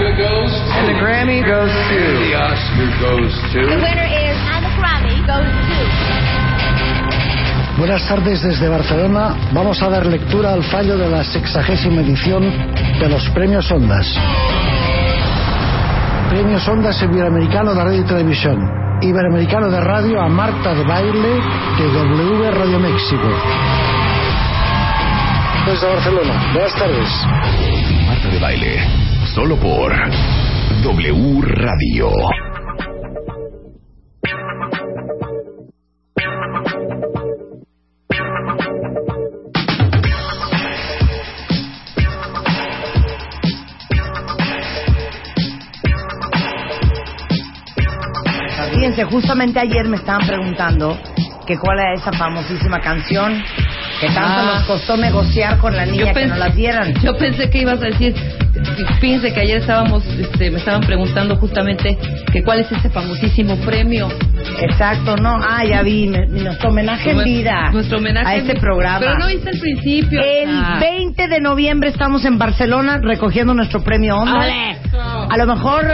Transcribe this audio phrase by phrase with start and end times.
[0.00, 0.72] Oscar goes to.
[0.80, 2.00] And the Grammy goes to.
[2.24, 3.60] The Oscar goes to.
[3.68, 5.80] The winner is, and the Grammy goes to.
[7.76, 9.36] Buenas tardes desde Barcelona.
[9.52, 12.42] Vamos a dar lectura al fallo de la sexagésima edición
[12.98, 14.06] de los Premios Ondas.
[16.30, 18.58] Premios Ondas Iberoamericano de Radio y Televisión.
[19.02, 21.42] Iberoamericano de Radio a Marta de Baile
[21.76, 23.28] de W Radio México.
[25.66, 26.52] Desde Barcelona.
[26.54, 27.08] Buenas tardes.
[28.06, 28.80] Marta de Baile,
[29.34, 29.92] solo por
[30.82, 32.08] W Radio.
[48.74, 50.98] Fíjense, justamente ayer me estaban preguntando
[51.46, 53.42] que cuál era esa famosísima canción
[54.00, 54.52] que tanto Ah.
[54.56, 56.94] nos costó negociar con la niña Yo que nos la dieran.
[57.02, 58.14] Yo pensé que ibas a decir,
[59.00, 61.98] fíjense que ayer estábamos, este, me estaban preguntando justamente
[62.32, 64.08] que cuál es ese famosísimo premio.
[64.60, 65.36] Exacto, no.
[65.40, 68.98] Ah, ya vi, me- nuestro homenaje en vida Nuestro homenaje a este programa.
[69.00, 70.20] Pero no viste el principio.
[70.22, 70.78] El Ah.
[70.80, 74.38] 20 de noviembre estamos en Barcelona recogiendo nuestro premio Onda.
[74.38, 74.76] ¡Ole!
[75.30, 75.84] A lo mejor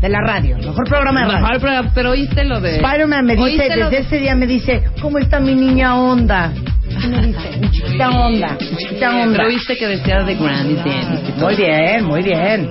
[0.00, 1.40] de la radio, mejor programa de radio.
[1.46, 2.76] Mejor, pero, pero oíste lo de...
[2.76, 5.94] Spider-Man me dice, ¿Oíste lo desde de- ese día me dice, ¿cómo está mi niña
[5.98, 6.52] Onda?
[7.00, 7.58] ¿Qué me dice?
[7.60, 9.36] Mi chiquita Onda, mi chiquita Onda.
[9.36, 11.32] Pero viste que decía de Granny Dance.
[11.38, 12.68] Muy bien, muy bien.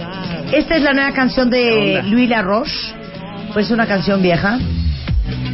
[0.51, 2.01] Esta es la nueva canción de.
[2.05, 2.93] Louis LaRoche.
[3.53, 4.59] Pues una canción vieja.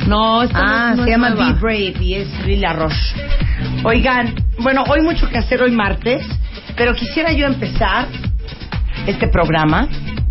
[0.07, 1.53] No, esta Ah, no, no se llama nueva.
[1.53, 3.15] Be Brave y es Louis LaRoche.
[3.83, 6.25] Oigan, bueno, hoy mucho que hacer hoy martes,
[6.75, 8.07] pero quisiera yo empezar
[9.07, 9.87] este programa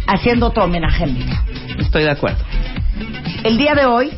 [0.06, 1.44] haciendo otro homenaje en vida.
[1.78, 2.42] Estoy de acuerdo.
[3.42, 4.10] El día de hoy,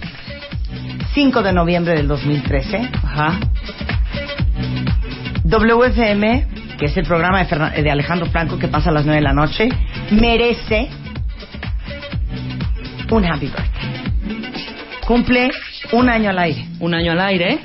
[1.14, 3.38] 5 de noviembre del 2013, Ajá.
[5.48, 6.46] WFM,
[6.78, 9.22] que es el programa de, Fernan- de Alejandro Franco que pasa a las 9 de
[9.24, 9.68] la noche,
[10.10, 10.88] merece
[13.10, 13.70] un happy birthday.
[15.06, 15.50] Cumple
[15.92, 16.66] un año al aire.
[16.80, 17.58] Un año al aire.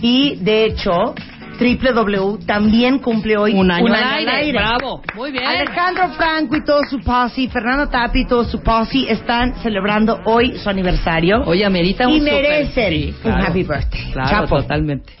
[0.00, 1.14] Y de hecho,
[1.58, 4.52] W también cumple hoy Un año, al, aire.
[4.58, 5.02] Bravo.
[5.16, 5.44] Muy bien.
[5.44, 10.56] Alejandro Franco y todo su posse, Fernando Tapi y todo su posse están celebrando hoy
[10.58, 11.42] su aniversario.
[11.46, 14.12] Oye, amerita un y super- merecen un happy birthday.
[14.12, 14.56] Claro, Chapo.
[14.62, 15.12] totalmente.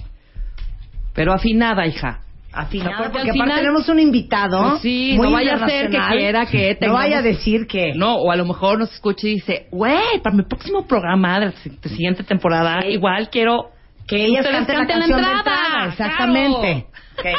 [1.16, 2.20] Pero afinada, hija.
[2.52, 4.70] Afinado, Porque porque, al final- tenemos un invitado.
[4.70, 6.18] Pues sí, muy no vaya a ser que internacional.
[6.18, 7.92] quiera que No vaya a decir que.
[7.94, 11.46] No, o a lo mejor nos escuche y dice, güey, para mi próximo programa de
[11.46, 12.88] la siguiente temporada, Sí.
[12.92, 13.70] igual quiero
[14.06, 16.86] Que ellas Ustedes canten la canten la canción de entrada, entrada, Exactamente.
[17.16, 17.38] claro.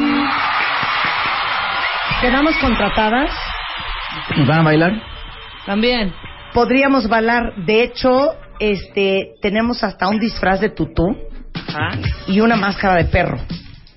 [2.20, 3.30] ¿Quedamos contratadas?
[4.36, 5.10] ¿Nos van a bailar?
[5.66, 6.12] también.
[6.52, 7.54] Podríamos bailar.
[7.54, 11.16] De hecho, este, tenemos hasta un disfraz de tutú
[11.54, 11.98] Ajá.
[12.28, 13.38] y una máscara de perro.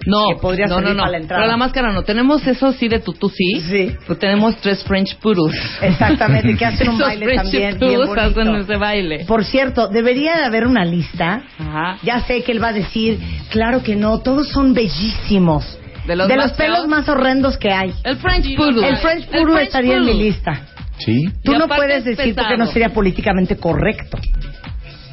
[0.06, 1.42] No, Que podría no, no, la entrada.
[1.44, 2.04] Pero la máscara no.
[2.04, 3.62] Tenemos eso sí de tutú, sí.
[3.62, 3.96] Sí.
[4.20, 5.56] Tenemos tres French Poodles.
[5.82, 9.26] Exactamente, que hacen un Esos baile French también bien Poodles hacen ese baile.
[9.26, 11.44] Por cierto, debería de haber una lista.
[11.58, 12.00] Ajá.
[12.04, 13.18] Ya sé que él va a decir,
[13.50, 15.80] claro que no, todos son bellísimos.
[16.06, 17.94] De los pelos más horrendos que hay.
[18.04, 18.86] El French Poodle.
[18.86, 20.66] El French Poodle French estaría en mi lista.
[20.98, 21.24] Sí.
[21.44, 22.58] Tú Y no puedes es decir porque pesado.
[22.58, 24.18] no sería políticamente correcto.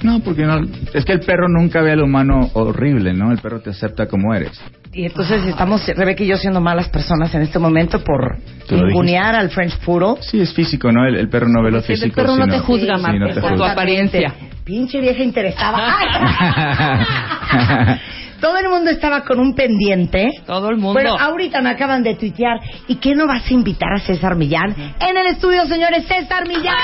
[0.03, 0.61] No, porque no.
[0.95, 3.33] Es que el perro nunca ve al humano horrible, ¿no?
[3.33, 4.61] El perro te acepta como eres.
[4.93, 8.39] Y entonces estamos, Rebeca y yo, siendo malas personas en este momento por
[8.71, 10.21] ningunear al French Poodle.
[10.23, 11.07] Sí, es físico, ¿no?
[11.07, 12.17] El, el perro no ve lo Sí, el físico.
[12.17, 14.35] perro no te juzga, Sí, Marta, no te por tu apariencia.
[14.65, 15.97] Pinche vieja interesada.
[17.51, 17.99] ¡Ay!
[18.41, 20.31] Todo el mundo estaba con un pendiente.
[20.47, 20.95] Todo el mundo.
[20.95, 22.59] Bueno, ahorita me acaban de tuitear.
[22.89, 24.75] ¿Y qué no vas a invitar a César Millán?
[24.99, 26.75] En el estudio, señores, César Millán.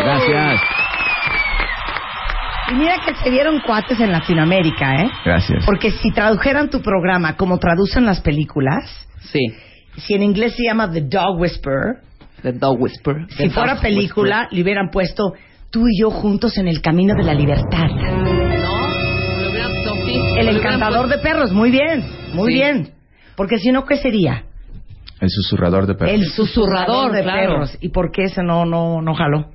[0.00, 0.60] Gracias.
[2.70, 5.10] Y mira que se dieron cuates en Latinoamérica, ¿eh?
[5.24, 5.64] Gracias.
[5.64, 8.84] Porque si tradujeran tu programa como traducen las películas,
[9.20, 9.40] Sí.
[9.96, 11.98] si en inglés se llama The Dog Whisperer,
[12.42, 13.26] The Dog Whisperer.
[13.30, 15.32] si The fuera Dog película, le hubieran puesto
[15.70, 17.86] tú y yo juntos en el camino de la libertad.
[17.88, 18.76] No.
[20.38, 22.04] El encantador de perros, muy bien,
[22.34, 22.54] muy Sí.
[22.58, 22.90] bien.
[23.36, 24.44] Porque si no, ¿qué sería?
[25.20, 26.14] El susurrador de perros.
[26.14, 27.40] El susurrador de claro.
[27.52, 27.78] perros.
[27.80, 29.50] ¿Y por qué ese no, no, no jaló?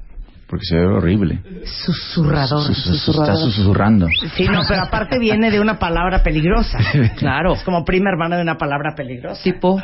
[0.52, 1.40] Porque se ve horrible.
[1.66, 2.62] Susurrador.
[2.62, 4.08] Sus- sus- Está susurrando.
[4.36, 6.78] Sí, no, pero aparte viene de una palabra peligrosa.
[7.18, 7.54] Claro.
[7.54, 9.42] Es como prima hermana de una palabra peligrosa.
[9.42, 9.82] Tipo.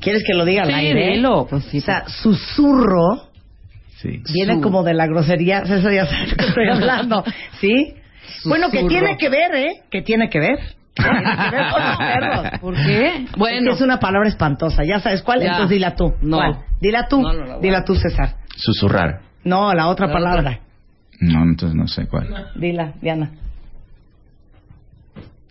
[0.00, 1.10] ¿Quieres que lo diga al Sí, aire?
[1.14, 1.78] dilo, pues sí.
[1.78, 3.28] O sea, susurro
[3.98, 4.22] Sí.
[4.34, 5.58] viene Su- como de la grosería.
[5.64, 7.22] Eso ya sabes que estoy hablando.
[7.60, 7.94] ¿Sí?
[8.46, 8.88] Bueno, que Susurro.
[8.88, 9.82] tiene que ver, ¿eh?
[9.90, 10.58] Que tiene que ver.
[10.94, 12.46] Tiene que ver con los perros.
[12.60, 13.06] ¿Por qué?
[13.24, 14.82] Es Bueno, que es una palabra espantosa.
[14.84, 15.46] Ya sabes cuál, Ya.
[15.52, 16.12] entonces dila tú.
[16.22, 16.38] No.
[16.38, 16.58] ¿Cuál?
[16.80, 17.20] Dila tú.
[17.22, 18.34] No, no la voy a- dila tú, César.
[18.56, 19.20] Susurrar.
[19.44, 20.60] No, la otra La palabra.
[21.20, 22.50] No, entonces no sé cuál.
[22.54, 23.30] Dila, Diana.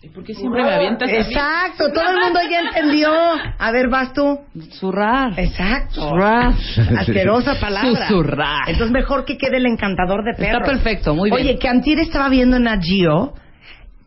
[0.02, 1.18] ¿Y ¿por qué siempre me avientas a mí?
[1.18, 3.10] Exacto, todo el mundo ya entendió.
[3.58, 4.40] A ver, vas tú.
[4.54, 5.38] Susurrar.
[5.38, 6.00] Exacto.
[6.00, 6.54] Susurrar.
[6.98, 8.08] Asquerosa palabra.
[8.08, 8.68] Susurrar.
[8.68, 10.62] Entonces mejor que quede el encantador de perros.
[10.62, 11.42] Está perfecto, muy bien.
[11.42, 13.34] Oye, que Antier estaba viendo en Nat Geo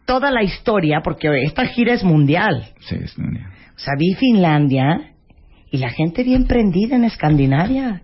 [0.06, 2.70] toda la historia, porque esta gira es mundial.
[2.80, 3.24] Sí, es ya.
[3.76, 5.14] O sea, vi Finlandia
[5.70, 8.02] y la gente bien prendida en Escandinavia.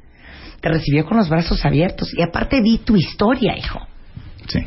[0.62, 2.14] Te recibió con los brazos abiertos.
[2.14, 3.80] Y aparte vi tu historia, hijo.
[4.48, 4.60] Sí.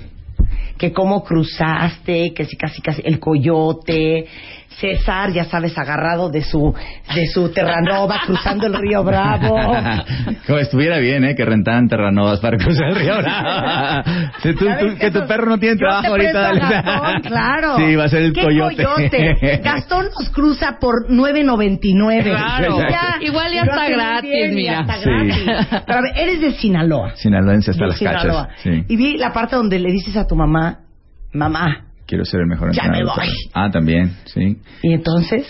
[0.78, 4.26] Que cómo cruzaste, que si casi casi el coyote,
[4.82, 6.74] César, ya sabes, agarrado de su
[7.14, 9.56] de su terranova cruzando el río Bravo.
[10.46, 11.34] Como estuviera bien, ¿eh?
[11.36, 14.02] Que rentaran terranovas para cruzar el río Bravo.
[14.42, 15.26] Si tú- ¿Sabes tú- que tu eso?
[15.28, 16.52] perro no tiene trabajo ahorita.
[16.52, 17.76] Gastón, claro.
[17.76, 19.60] Sí, va a ser el ¿Qué coyote.
[19.62, 22.22] Gastón nos cruza por 9.99.
[22.24, 22.76] Claro.
[22.76, 24.72] Y ya, Igual ya está gratis, bien, mira.
[24.72, 25.02] ya está Sí.
[25.08, 25.82] gratis.
[25.86, 27.14] Pero a ver, eres de Sinaloa.
[27.14, 28.46] Sinaloense hasta De las Sinaloa.
[28.48, 28.60] cachas.
[28.62, 28.84] Sí.
[28.88, 30.80] Y vi la parte donde le dices a tu mamá,
[31.32, 33.16] mamá, Quiero ser el mejor Ya entrenador.
[33.18, 33.38] me de voy.
[33.54, 34.56] Ah, también, sí.
[34.82, 35.46] y entonces,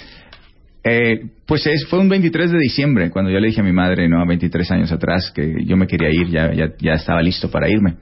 [0.85, 4.09] Eh, pues es, fue un 23 de diciembre cuando yo le dije a mi madre,
[4.09, 7.69] no, 23 años atrás, que yo me quería ir, ya, ya, ya estaba listo para
[7.71, 7.95] irme.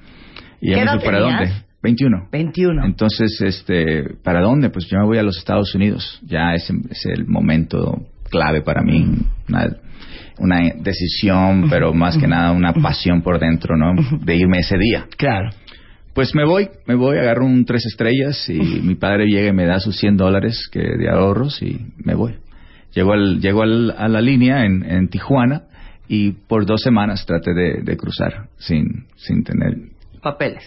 [0.62, 1.52] Y ¿Qué ella me dijo, ¿para dónde?
[1.82, 2.28] 21.
[2.32, 2.84] 21.
[2.86, 4.70] Entonces, este, ¿para dónde?
[4.70, 6.20] Pues yo me voy a los Estados Unidos.
[6.22, 9.06] Ya es, es el momento clave para mí.
[9.48, 9.76] Una,
[10.38, 13.92] una decisión, pero más que nada una pasión por dentro, ¿no?
[14.24, 15.06] De irme ese día.
[15.16, 15.50] claro.
[16.14, 19.66] Pues me voy, me voy, agarro un tres estrellas y mi padre llega y me
[19.66, 22.34] da sus 100 dólares que, de ahorros y me voy.
[22.94, 25.62] Llego, al, llego al- a la línea en, en Tijuana
[26.08, 29.76] y por dos semanas traté de, de cruzar sin, sin tener...
[30.22, 30.64] Papeles.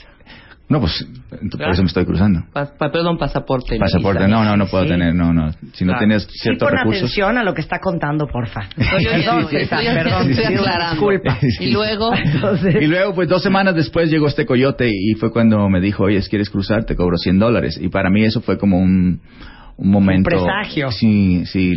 [0.70, 1.06] No, pues
[1.52, 2.46] por eso me estoy cruzando.
[2.54, 3.78] Pa- pa- perdón, pasaporte.
[3.78, 4.90] Pasaporte, no, no, no puedo Sí.
[4.92, 5.52] tener, no, no.
[5.74, 6.00] Si no Claro.
[6.00, 7.02] tienes Sí, ciertos pon recursos...
[7.04, 8.62] atención a lo que está contando, porfa.
[8.78, 10.54] Estoy oyendo, Perdón, estoy Sí.
[10.94, 11.38] Disculpa.
[11.60, 15.68] Y luego, Entonces, Y luego, pues dos semanas después llegó este coyote y fue cuando
[15.70, 16.86] me dijo, oye, ¿quieres cruzar?
[16.86, 17.78] Te cobro 100 dólares.
[17.82, 19.20] Y para mí eso fue como un,
[19.76, 20.30] un momento...
[20.30, 20.92] Un presagio.
[20.92, 21.74] Sí, sí,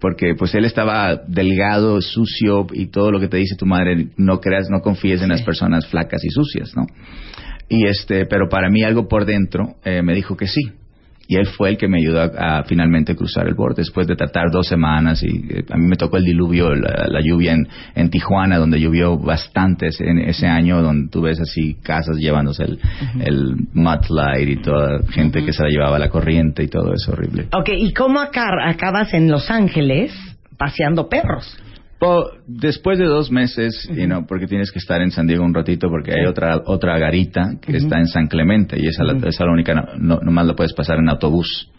[0.00, 4.40] porque pues él estaba delgado, sucio y todo lo que te dice tu madre, no
[4.40, 6.86] creas, no confíes en las personas flacas y sucias, ¿no?
[7.68, 10.60] Y este, pero para mí algo por dentro eh, me dijo que sí.
[11.28, 14.16] Y él fue el que me ayudó a, a finalmente cruzar el borde después de
[14.16, 15.22] tratar dos semanas.
[15.22, 18.78] Y eh, a mí me tocó el diluvio, la, la lluvia en, en Tijuana, donde
[18.80, 22.78] llovió bastante ese, en ese año, donde tú ves así casas llevándose el,
[23.24, 27.46] el mudslide y toda gente que se la llevaba la corriente y todo eso horrible.
[27.52, 30.12] ok, ¿y cómo aca- acabas en Los Ángeles
[30.58, 31.56] paseando perros?
[32.46, 35.88] Después de dos meses, you know, porque tienes que estar en San Diego un ratito,
[35.88, 39.52] porque hay otra otra garita que está en San Clemente y esa, la, esa la
[39.52, 41.70] única, no, no- nomás la puedes pasar en autobús.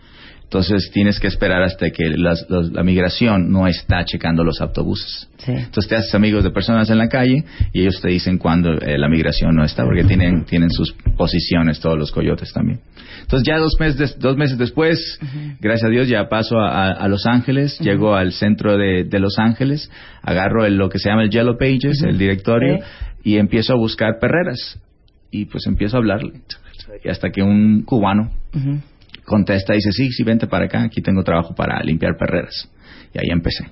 [0.54, 5.28] Entonces tienes que esperar hasta que las- los- la migración no está checando los autobuses.
[5.38, 5.52] Sí.
[5.52, 9.00] Entonces te haces amigos de personas en la calle y ellos te dicen cuando eh,
[9.00, 12.82] la migración no está, porque tienen, tienen sus posiciones todos los coyotes también.
[13.22, 15.20] Entonces ya dos meses, dos meses después,
[15.60, 19.20] gracias a Dios, ya paso a, a- a Los Ángeles, llego al centro de, de
[19.20, 19.90] Los Ángeles,
[20.22, 22.76] agarro el- lo que se llama el Yellow Pages, el directorio,
[23.24, 24.80] y empiezo a buscar perreras.
[25.32, 26.34] Y pues empiezo a hablarle.
[27.04, 28.30] Y hasta que un cubano.
[29.26, 32.70] Contesta y dice, sí, sí, vente para acá, aquí tengo trabajo para limpiar perreras.
[33.14, 33.66] Y ahí empecé.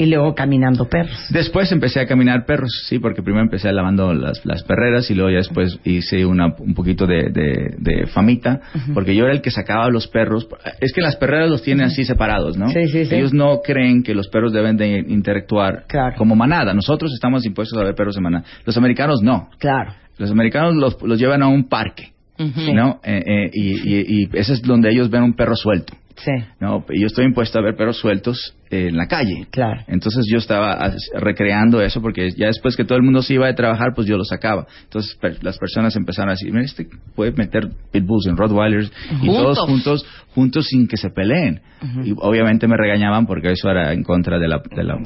[0.00, 1.26] Y luego caminando perros.
[1.30, 5.30] Después empecé a caminar perros, sí, porque primero empecé lavando las, las perreras y luego
[5.30, 8.60] ya después hice una, un poquito de, de- de famita,
[8.94, 10.46] porque yo era el que sacaba los perros.
[10.80, 12.68] Es que las perreras los tienen así separados, ¿no?
[12.68, 13.14] Sí, sí, sí.
[13.16, 16.14] Ellos no creen que los perros deben de interactuar Claro.
[16.16, 16.72] como manada.
[16.74, 18.44] Nosotros estamos impuestos a ver perros de manada.
[18.64, 19.48] Los americanos no.
[19.58, 19.94] Claro.
[20.16, 23.00] Los americanos los, los llevan a un parque, ¿no?
[23.02, 25.94] Eh, eh, y, y, y ese es donde ellos ven un perro suelto.
[26.16, 29.46] Sí, No, yo estoy impuesto a ver perros sueltos en la calle.
[29.50, 29.80] claro.
[29.88, 33.54] Entonces yo estaba recreando eso porque ya después que todo el mundo se iba de
[33.54, 34.66] trabajar, pues yo lo sacaba.
[34.84, 39.26] Entonces per- las personas empezaron a decir, mira, este puede meter pitbulls en Rottweilers y
[39.26, 39.36] Juntos.
[39.36, 41.60] todos juntos, juntos sin que se peleen.
[42.04, 44.98] Y obviamente me regañaban porque eso era en contra de la, de la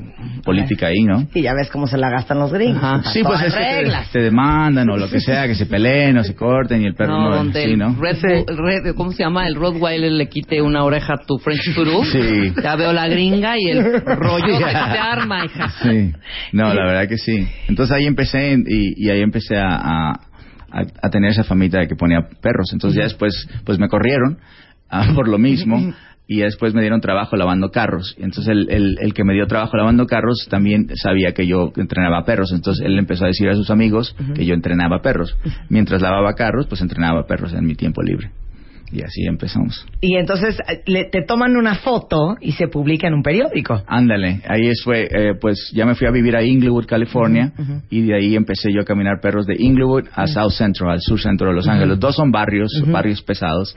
[0.42, 1.28] política ahí, ¿no?
[1.34, 2.82] Y ya ves cómo se la gastan los gringos.
[2.82, 2.98] Ajá.
[3.02, 6.16] Para Sí, pues es que te, te demandan o lo que sea, que se peleen
[6.18, 7.94] o se corten y el perro No, no, donde sí, ¿no?
[8.00, 8.16] Red,
[8.46, 9.46] Red- ¿cómo se llama?
[9.46, 12.04] El Rottweiler le quite una oreja a tu French Poodle.
[12.06, 12.52] Sí.
[12.62, 15.70] Ya veo la gringa y el rollo que se arma, hija.
[15.82, 16.12] Sí,
[16.52, 17.46] no, la verdad que sí.
[17.68, 21.86] Entonces ahí empecé y, y ahí empecé a, a, a- a tener esa famita de
[21.88, 22.72] que ponía perros.
[22.72, 24.38] Entonces ya después, pues me corrieron
[24.90, 25.92] ah, por lo mismo.
[26.26, 28.14] y después me dieron trabajo lavando carros.
[28.18, 32.24] Entonces el, el, el que me dio trabajo lavando carros también sabía que yo entrenaba
[32.24, 32.52] perros.
[32.52, 35.36] Entonces él empezó a decir a sus amigos que yo entrenaba perros.
[35.68, 38.30] Mientras lavaba carros, pues entrenaba perros en mi tiempo libre.
[38.92, 39.86] Y así empezamos.
[40.02, 43.82] Y entonces eh, le- te toman una foto y se publica en un periódico.
[43.86, 47.52] Ándale, ahí fue, eh, pues ya me fui a vivir a Inglewood, California,
[47.88, 51.18] y de ahí empecé yo a caminar perros de Inglewood a South Central, al sur
[51.20, 51.88] centro de Los Ángeles.
[51.88, 53.74] Los dos son barrios, barrios pesados,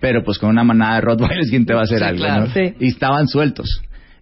[0.00, 2.24] pero pues con una manada de Rottweilers, ¿quién te va a hacer Sí, algo?
[2.24, 2.46] claro.
[2.46, 2.52] no?
[2.52, 2.74] Sí.
[2.80, 3.68] Y estaban sueltos.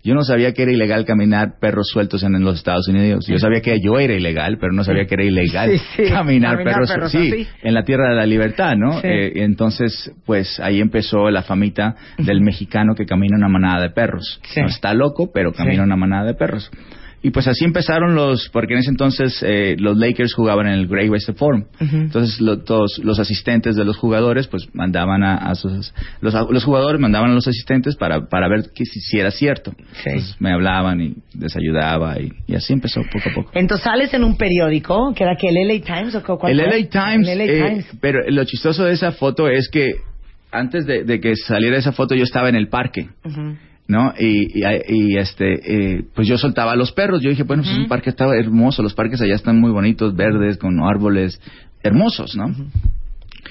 [0.05, 3.27] Yo no sabía que era ilegal caminar perros sueltos en, en los Estados Unidos.
[3.29, 6.03] Yo sabía que yo era ilegal, pero no sabía que era ilegal Sí, sí.
[6.11, 8.99] caminar, Caminar perros, perros sí, en la tierra de la libertad, ¿no?
[9.03, 14.41] Eh, entonces, pues ahí empezó la famita del mexicano que camina una manada de perros.
[14.57, 16.71] No está loco, pero camina una manada de perros.
[17.25, 20.89] Y pues así empezaron los, porque en ese entonces eh, los Lakers jugaban en el
[20.89, 21.65] Great Western Forum.
[21.79, 26.65] Entonces lo- todos los asistentes de los jugadores pues mandaban a, a sus, los, los
[26.65, 29.73] jugadores mandaban a los asistentes para, para ver que si, si era cierto.
[30.05, 33.51] Entonces me hablaban y les ayudaba y, y así empezó poco a poco.
[33.55, 36.59] Entonces sales en un periódico, que era que el LA Times o cuál El?
[36.69, 37.87] LA Times, El LA eh, Times.
[38.01, 39.93] pero lo chistoso de esa foto es que
[40.51, 43.09] antes de, de que saliera esa foto yo estaba en el parque.
[43.25, 43.57] Ujú.
[43.89, 44.13] ¿No?
[44.19, 47.21] Y, y, y, este, eh, pues yo soltaba a los perros.
[47.23, 48.83] Yo dije, bueno, pues un parque estaba hermoso.
[48.83, 51.41] Los parques allá están muy bonitos, verdes, con árboles
[51.83, 52.55] hermosos, ¿no?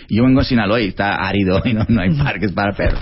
[0.08, 3.00] Y yo vengo a Sinaloa y está árido y no, no hay parques para perros.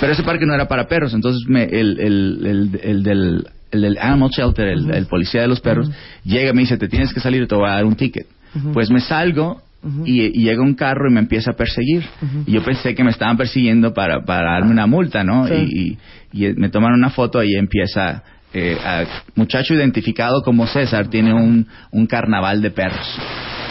[0.00, 1.12] Pero ese parque no era para perros.
[1.14, 5.48] Entonces me, el, el, el, el del, el del Animal Shelter, el, el policía de
[5.48, 5.90] los perros,
[6.24, 8.26] llega y me dice, te tienes que salir y te voy a dar un ticket.
[8.72, 9.60] Pues me salgo
[10.04, 12.04] y, y llega un carro y me empieza a perseguir.
[12.46, 15.46] Y yo pensé que me estaban persiguiendo para, para darme una multa, ¿no?
[15.48, 15.98] Y,
[16.32, 18.22] y, y me toman una foto y empieza...
[18.54, 23.18] Eh, a- muchacho identificado como César tiene un, un carnaval de perros.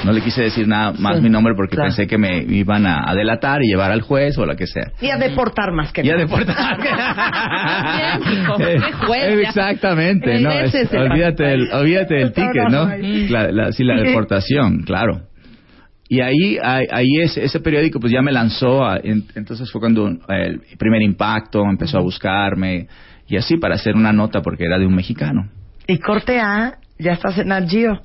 [0.04, 1.88] No le quise decir nada más Sí, mi nombre porque claro.
[1.90, 4.92] pensé que me iban a, a delatar y llevar al juez o lo que sea.
[5.02, 6.26] Y a deportar más que Y a nada.
[6.26, 6.78] deportar.
[8.60, 9.42] Ya.
[9.42, 12.88] Exactamente, no, es- olvídate del, olvídate del ticket, ¿no?
[13.30, 15.22] La, la- sí, la deportación, claro.
[16.08, 19.82] Y ahí, ahí, ahí ese, ese periódico pues ya me lanzó, a- en- entonces fue
[19.82, 22.88] cuando el primer impacto empezó a buscarme
[23.28, 25.50] y así para hacer una nota porque era de un mexicano.
[25.88, 28.02] Y corte A, ya estás en Nat Geo.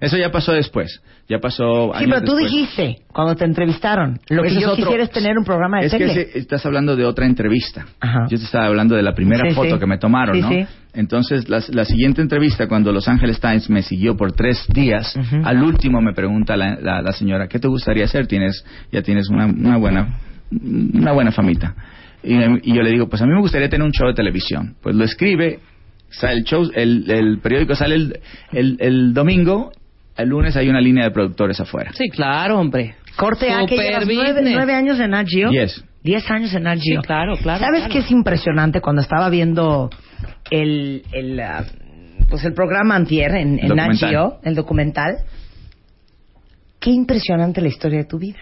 [0.00, 2.52] Eso ya pasó después, ya pasó Sí, años pero tú después.
[2.52, 5.86] dijiste, cuando te entrevistaron, lo que es yo otro- quisiera es tener un programa de
[5.86, 6.04] es tele.
[6.06, 7.86] que ese- estás hablando de otra entrevista.
[8.00, 8.26] Ajá.
[8.30, 9.78] Yo te estaba hablando de la primera Sí, foto sí.
[9.80, 10.48] que me tomaron, Sí, ¿no?
[10.48, 10.66] sí.
[10.94, 15.62] Entonces, la, la siguiente entrevista, cuando Los Angeles Times me siguió por tres días, al
[15.62, 18.26] último me pregunta la, la- la señora, ¿qué te gustaría hacer?
[18.26, 20.18] Tienes, ya tienes una, una buena,
[20.50, 21.74] una buena famita.
[22.22, 22.34] Y,
[22.70, 24.74] y yo le digo, pues a mí me gustaría tener un show de televisión.
[24.82, 25.60] Pues lo escribe,
[26.22, 28.20] el show, el, el periódico sale el,
[28.52, 29.72] el, el domingo,
[30.16, 31.92] el lunes hay una línea de productores afuera.
[31.94, 32.96] Sí, claro, hombre.
[33.16, 35.50] Corte A, que llevas nueve, años en Nat Geo.
[35.50, 35.84] Yes.
[36.02, 37.60] Diez años en Nat Sí, claro, claro.
[37.60, 37.92] ¿Sabes claro.
[37.92, 39.90] qué es impresionante cuando estaba viendo
[40.50, 41.64] el, el, ah,
[42.28, 43.96] pues el programa Antier en, en.
[43.96, 45.18] Geo, el documental?
[46.80, 48.38] Qué impresionante la historia de tu vida.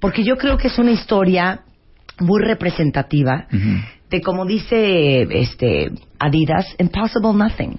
[0.00, 1.60] Porque yo creo que es una historia
[2.18, 3.80] muy representativa Ujú.
[4.10, 7.76] De como dice este Adidas, impossible nothing.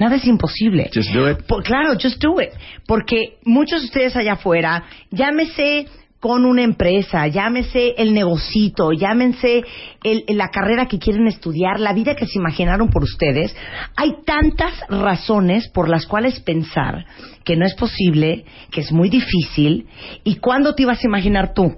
[0.00, 0.90] Nada es imposible.
[0.92, 1.38] Just do it.
[1.46, 2.50] Por- claro, just do it.
[2.86, 5.86] Porque muchos de ustedes allá afuera, llámese
[6.18, 9.62] con una empresa, llámese el negocito, llámense
[10.02, 13.54] el- la carrera que quieren estudiar, la vida que se imaginaron por ustedes,
[13.96, 17.04] hay tantas razones por las cuales pensar
[17.44, 19.86] que no es posible, que es muy difícil,
[20.24, 21.76] y cuándo te ibas a imaginar tú,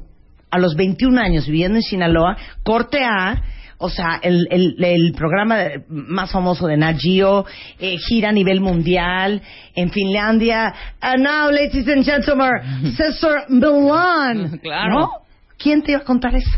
[0.51, 3.43] a los 21 años viviendo en Sinaloa, corte A,
[3.79, 5.57] o sea, el, el, el programa
[5.89, 7.47] más famoso de Nat Geo,
[7.79, 9.41] eh, gira a nivel mundial,
[9.75, 10.75] en Finlandia.
[11.01, 12.51] And now, ladies and gentlemen,
[12.97, 14.59] Cesar Milan.
[14.63, 14.99] Claro.
[14.99, 15.11] ¿No?
[15.57, 16.51] ¿Quién te iba a contar eso?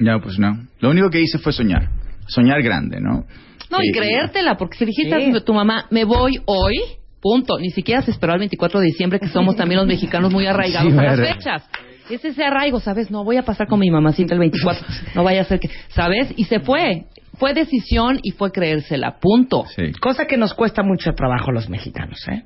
[0.00, 0.66] No, pues no.
[0.80, 1.88] Lo único que hice fue soñar.
[2.26, 3.24] Soñar grande, ¿no?
[3.70, 5.36] No, y creértela, porque si dijiste Sí.
[5.36, 6.74] a tu mamá, me voy hoy,
[7.20, 7.58] punto.
[7.58, 10.92] Ni siquiera se esperó al 24 de diciembre, que somos también los mexicanos muy arraigados
[10.92, 11.68] Sí, a las fechas.
[12.10, 13.10] Es ese arraigo, ¿sabes?
[13.10, 14.86] No voy a pasar con mi mamacita el 24.
[15.14, 16.32] No vaya a ser que, ¿sabes?
[16.36, 17.04] Y se fue.
[17.38, 19.64] Fue decisión y fue creérsela, punto.
[19.76, 22.42] Sí, Cosa que nos cuesta mucho trabajo los mexicanos, ¿eh?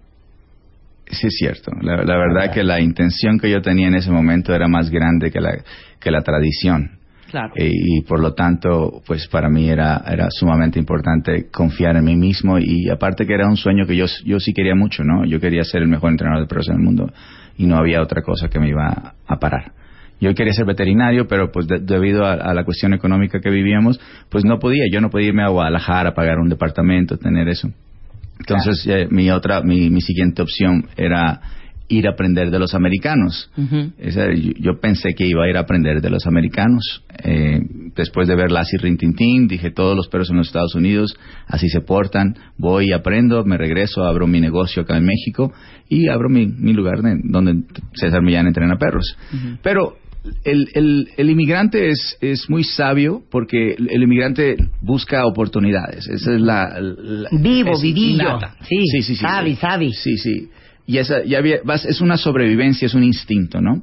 [1.13, 1.71] sí es cierto.
[1.81, 5.31] La, la verdad que la intención que yo tenía en ese momento era más grande
[5.31, 5.59] que la,
[6.01, 6.99] que la tradición.
[7.31, 7.53] Claro.
[7.57, 12.17] Eh, y por lo tanto, pues para mí era, era sumamente importante confiar en mí
[12.17, 15.25] mismo y aparte que era un sueño que yo, yo sí quería mucho, ¿no?
[15.25, 17.11] Yo quería ser el mejor entrenador de perros en el mundo
[17.63, 19.71] y no había otra cosa que me iba a parar.
[20.21, 24.01] Yo quería ser veterinario, pero pues de- debido a, a la cuestión económica que vivíamos,
[24.29, 24.85] pues no podía.
[24.93, 27.69] Yo no podía irme a Guadalajara a pagar un departamento, tener eso.
[28.41, 31.41] Entonces, eh, mi otra, mi, mi siguiente opción era
[31.93, 33.51] ir a aprender de los americanos.
[33.99, 37.05] Esa- yo, yo pensé que iba a ir a aprender de los americanos.
[37.25, 37.61] Eh,
[37.95, 41.81] después de ver Lassie Rintintín, dije, todos los perros en los Estados Unidos así se
[41.81, 42.35] portan.
[42.59, 45.53] Voy, aprendo, me regreso, abro mi negocio acá en México
[45.89, 47.63] y abro mi, mi lugar de- donde
[47.95, 49.17] César Millán entrena perros.
[49.63, 49.97] Pero
[50.45, 56.07] el, el, el inmigrante es, es muy sabio porque el, inmigrante busca oportunidades.
[56.09, 56.79] Esa es la...
[56.81, 58.39] la- Vivo, es vivillo.
[58.63, 59.21] Sí, sí, sí, sí.
[59.23, 59.93] sabi, sabi.
[59.93, 60.49] Sí, sí.
[60.87, 63.83] Y esa, ya había- vas- es una sobrevivencia, es un instinto, ¿no?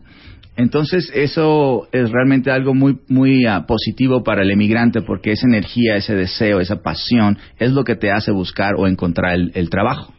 [0.57, 5.95] Entonces, eso es realmente algo muy, muy ah, positivo para el emigrante porque esa energía,
[5.95, 10.13] ese deseo, esa pasión es lo que te hace buscar o encontrar el, el trabajo.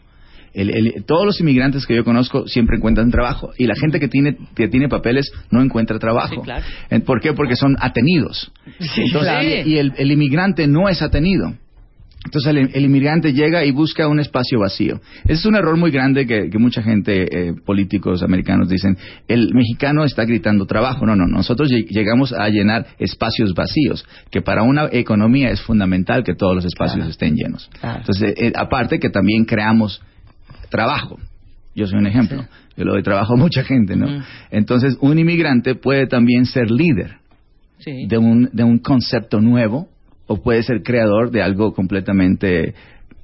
[0.55, 4.09] El- el- todos los inmigrantes que yo conozco siempre encuentran trabajo y la gente que
[4.09, 6.35] tiene, que tiene papeles no encuentra trabajo.
[6.37, 6.65] Sí, claro.
[7.05, 7.35] ¿Por qué?
[7.35, 8.51] Porque son atenidos.
[8.97, 9.47] Entonces, claro.
[9.69, 11.53] Y el, el inmigrante no es atenido.
[12.23, 15.01] Entonces el, el inmigrante llega y busca un espacio vacío.
[15.25, 18.97] Ese es un error muy grande que, que mucha gente, eh, políticos americanos dicen,
[19.27, 21.07] el mexicano está gritando trabajo.
[21.07, 26.23] No, no, nosotros lleg- llegamos a llenar espacios vacíos, que para una economía es fundamental
[26.23, 27.11] que todos los espacios Claro.
[27.11, 27.71] estén llenos.
[27.81, 28.01] Claro.
[28.01, 30.03] Entonces, eh, aparte que también creamos
[30.69, 31.19] trabajo.
[31.75, 32.45] Yo soy un ejemplo.
[32.77, 34.23] Yo le doy trabajo a mucha gente, ¿no?
[34.51, 37.17] Entonces, un inmigrante puede también ser líder
[37.79, 38.07] Sí.
[38.09, 39.89] de un, de un concepto nuevo
[40.33, 42.69] o puede ser creador de algo completamente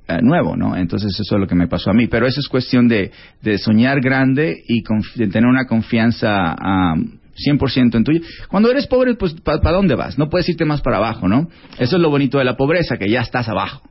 [0.09, 0.77] eh, nuevo, ¿no?
[0.77, 2.09] Entonces eso es lo que me pasó a mí.
[2.09, 4.83] Pero eso es cuestión de, de soñar grande y
[5.15, 8.21] de tener una confianza am, 100% en tuyo.
[8.49, 10.19] Cuando eres pobre, pues ¿para dónde vas?
[10.19, 11.49] No puedes irte más para abajo, ¿no?
[11.79, 13.83] Eso es lo bonito de la pobreza, que ya estás abajo.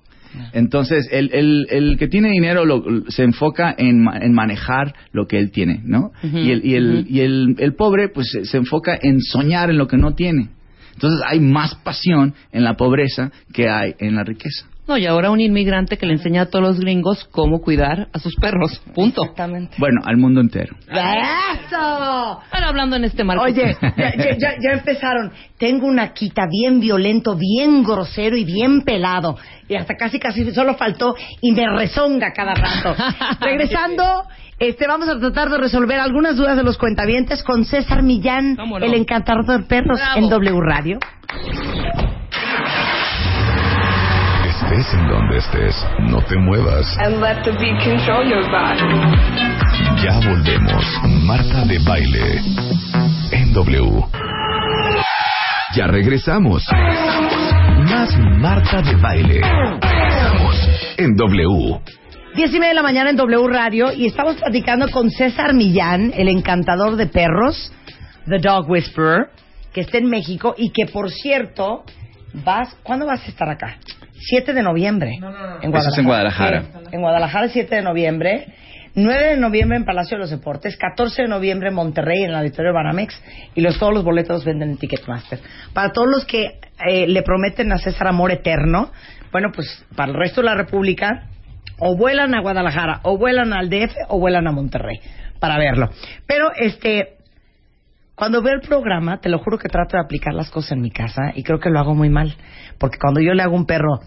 [0.51, 5.27] Entonces, el, el, el que tiene dinero lo- se enfoca en, ma- en manejar lo
[5.27, 6.11] que él tiene, ¿no?
[6.23, 9.87] Y, el, y, el, y el, el pobre, pues se enfoca en soñar en lo
[9.87, 10.49] que no tiene.
[10.95, 14.67] Entonces, hay más pasión en la pobreza que hay en la riqueza.
[14.87, 18.19] No, y ahora un inmigrante que le enseña a todos los gringos cómo cuidar a
[18.19, 18.79] sus perros.
[18.93, 19.23] Punto.
[19.23, 19.75] Exactamente.
[19.79, 20.75] Bueno, al mundo entero.
[20.87, 21.75] ¡Eso!
[21.77, 23.43] Ahora hablando en este marco.
[23.43, 25.31] Oye, ya, ya- ya- ya empezaron.
[25.57, 29.37] Tengo una quita bien violento, bien grosero y bien pelado.
[29.67, 32.95] Y hasta casi, casi solo faltó y me rezonga cada rato.
[33.41, 34.03] Regresando,
[34.59, 38.93] este, vamos a tratar de resolver algunas dudas de los cuentavientes con César Millán, el
[38.93, 40.19] encantador de perros Bravo.
[40.19, 40.99] en W Radio.
[44.75, 46.85] Estés en donde estés, no te muevas.
[46.99, 48.83] and let the beat control your body.
[50.03, 50.83] Ya volvemos.
[51.23, 52.41] Marta de baile.
[53.31, 54.03] En W.
[55.75, 56.65] Ya regresamos.
[57.89, 59.41] Más Marta de baile.
[60.97, 61.79] En W.
[62.35, 66.11] Diez y media de la mañana en W Radio y estamos platicando con César Millán,
[66.17, 67.71] el encantador de perros,
[68.27, 69.29] The Dog Whisperer,
[69.73, 71.85] que está en México y que, por cierto,
[72.33, 73.77] vas, ¿cuándo vas a estar acá?
[74.27, 75.19] 7 de noviembre.
[75.61, 76.61] En Eso es en Guadalajara.
[76.61, 78.47] Sí, en Guadalajara, 7 de noviembre.
[78.95, 82.35] 9 de noviembre en Palacio de los Deportes, 14 de noviembre en Monterrey, en el
[82.35, 83.21] Auditorio Banamex,
[83.53, 85.39] y los, todos los boletos los venden en Ticketmaster.
[85.73, 88.91] Para todos los que eh, le prometen a César amor eterno,
[89.33, 91.27] bueno, pues para el resto de la República,
[91.77, 95.01] o vuelan a Guadalajara, o vuelan al DF, o vuelan a Monterrey,
[95.41, 95.89] para verlo.
[96.25, 97.17] Pero, este,
[98.15, 100.89] cuando veo el programa, te lo juro que trato de aplicar las cosas en mi
[100.89, 102.33] casa, y creo que lo hago muy mal,
[102.77, 103.99] porque cuando yo le hago a un perro,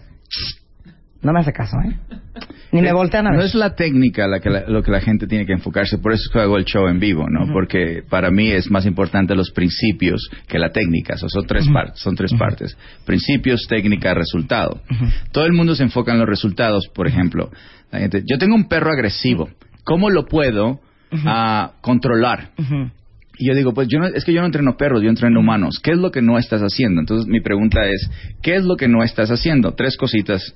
[1.21, 1.97] no me hace caso, ¿eh?
[2.71, 3.39] Ni me voltean a ver.
[3.39, 6.13] No es la técnica la que la- lo que la gente tiene que enfocarse, por
[6.13, 7.51] eso es que hago el show en vivo, ¿no?
[7.51, 11.67] Porque para mí es más importante los principios que la técnica, O sea, son tres
[11.67, 12.77] partes, son tres partes.
[13.05, 14.81] Principios, técnica, resultado.
[15.31, 17.49] Todo el mundo se enfoca en los resultados, por ejemplo.
[17.91, 19.49] La gente, yo tengo un perro agresivo,
[19.83, 20.79] ¿cómo lo puedo
[21.25, 22.51] ah, controlar?
[23.39, 25.79] Y yo digo, pues yo no, es que yo no entreno perros, yo entreno humanos.
[25.81, 26.99] ¿Qué es lo que no estás haciendo?
[26.99, 28.09] Entonces mi pregunta es,
[28.41, 29.73] ¿qué es lo que no estás haciendo?
[29.75, 30.53] Tres cositas.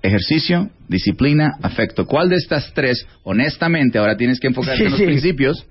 [0.00, 2.06] Ejercicio, disciplina, afecto.
[2.06, 5.06] ¿Cuál de estas tres, honestamente, ahora tienes que enfocarte Sí, en los sí.
[5.06, 5.66] principios?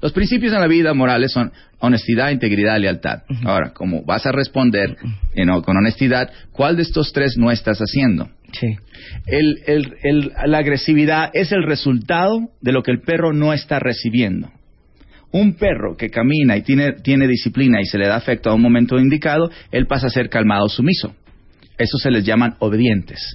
[0.00, 3.22] Los principios en la vida morales son honestidad, integridad, lealtad.
[3.44, 4.96] Ahora, como vas a responder
[5.36, 8.30] you know, con honestidad, ¿cuál de estos tres no estás haciendo?
[8.52, 8.76] Sí.
[9.26, 13.80] El- el- el- la agresividad es el resultado de lo que el perro no está
[13.80, 14.50] recibiendo.
[15.32, 18.62] Un perro que camina y tiene, tiene disciplina y se le da afecto a un
[18.62, 21.14] momento indicado, él pasa a ser calmado, sumiso.
[21.76, 23.34] Eso se les llaman obedientes.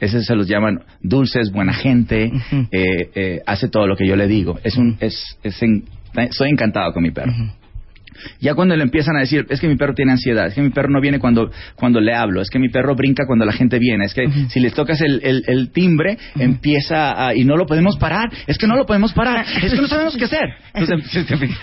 [0.00, 2.30] Ese se los llaman dulces, buena gente,
[2.70, 4.58] eh, eh, hace todo lo que yo le digo.
[4.62, 5.84] Es un, es, es en-
[6.30, 7.32] soy encantado con mi perro.
[8.40, 10.70] Ya cuando le empiezan a decir, es que mi perro tiene ansiedad, es que mi
[10.70, 13.78] perro no viene cuando, cuando le hablo, es que mi perro brinca cuando la gente
[13.78, 17.66] viene, es que si le tocas el, el- el timbre, empieza a, y no lo
[17.66, 20.48] podemos parar, es que no lo podemos parar, es que no sabemos qué hacer.
[20.74, 21.26] Entonces,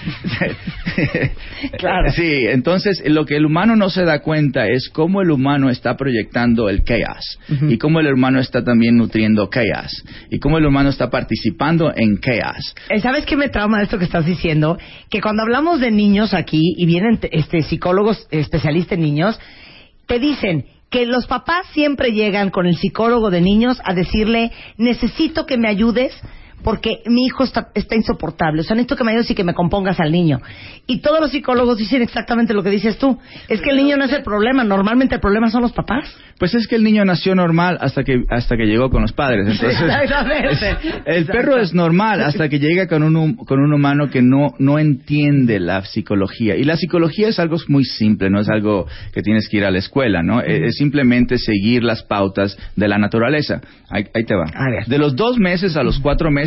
[1.77, 2.11] Claro.
[2.11, 5.95] Sí, entonces lo que el humano no se da cuenta es cómo el humano está
[5.97, 7.39] proyectando el chaos
[7.69, 12.19] y cómo el humano está también nutriendo chaos y cómo el humano está participando en
[12.19, 12.75] chaos.
[12.89, 14.77] Eh, ¿Sabes qué me trauma de esto que estás diciendo?
[15.09, 19.39] Que cuando hablamos de niños aquí y vienen este, psicólogos especialistas en niños,
[20.07, 25.45] te dicen que los papás siempre llegan con el psicólogo de niños a decirle, necesito
[25.45, 26.13] que me ayudes
[26.63, 28.61] porque mi hijo está, está insoportable.
[28.61, 30.41] O sea, necesito que me ayudes y que me compongas al niño.
[30.87, 33.19] Y todos los psicólogos dicen exactamente lo que dices tú.
[33.47, 34.63] Es que el niño no es el problema.
[34.63, 36.15] Normalmente el problema son los papás.
[36.37, 39.47] Pues es que el niño nació normal hasta que hasta que llegó con los padres.
[39.47, 40.77] Entonces, Exactamente.
[41.05, 44.77] el perro es normal hasta que llega con un con un humano que no no
[44.77, 49.47] entiende la psicología y la psicología es algo muy simple, no es algo que tienes
[49.47, 50.41] que ir a la escuela, ¿no?
[50.41, 53.61] Es, es simplemente seguir las pautas de la naturaleza.
[53.89, 54.45] Ahí, ahí te va.
[54.53, 54.85] A ver.
[54.87, 56.44] De los dos meses a los cuatro meses,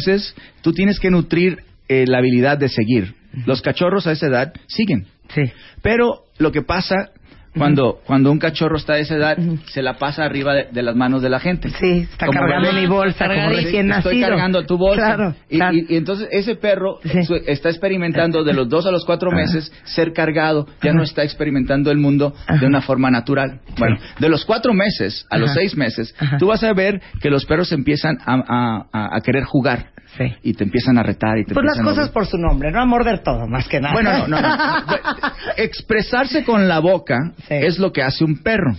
[0.63, 3.15] tú tienes que nutrir eh, la habilidad de seguir.
[3.47, 5.07] Los cachorros a esa edad siguen.
[5.35, 5.43] Sí.
[5.83, 7.11] Pero lo que pasa
[7.59, 10.97] cuando, cuando un cachorro está de esa edad, se la pasa arriba de, de las
[10.97, 11.69] manos de la gente.
[11.71, 14.11] Sí, está Como cargando mi bolsa como recién nacido.
[14.13, 15.15] Estoy cargando tu bolsa.
[15.15, 15.77] Claro, y, claro.
[15.77, 17.23] y- y entonces ese perro Sí.
[17.25, 21.23] su- está experimentando de los dos a los cuatro meses ser cargado, ya no está
[21.25, 23.61] experimentando el mundo de una forma natural.
[23.79, 27.45] Bueno, de los cuatro meses a los seis meses, tú vas a ver que los
[27.45, 29.91] perros empiezan a, a- a- a querer jugar.
[30.17, 30.25] Sí.
[30.43, 32.81] Y te empiezan a retar y te Pues las a- cosas por su nombre, no
[32.81, 33.93] a morder todo, más que nada.
[33.95, 34.57] Bueno, no, no, no.
[35.57, 37.55] Expresarse con la boca Sí.
[37.55, 38.75] es lo que hace un perro.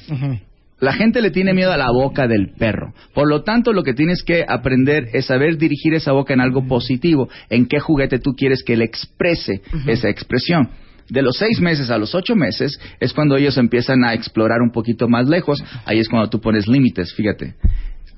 [0.80, 2.94] La gente le tiene miedo a la boca del perro.
[3.14, 6.66] Por lo tanto, lo que tienes que aprender es saber dirigir esa boca en algo
[6.68, 7.28] positivo.
[7.50, 10.70] En qué juguete tú quieres que él exprese esa expresión.
[11.10, 14.72] De los seis meses a los ocho meses es cuando ellos empiezan a explorar un
[14.72, 15.62] poquito más lejos.
[15.86, 17.56] Ahí es cuando tú pones límites, fíjate.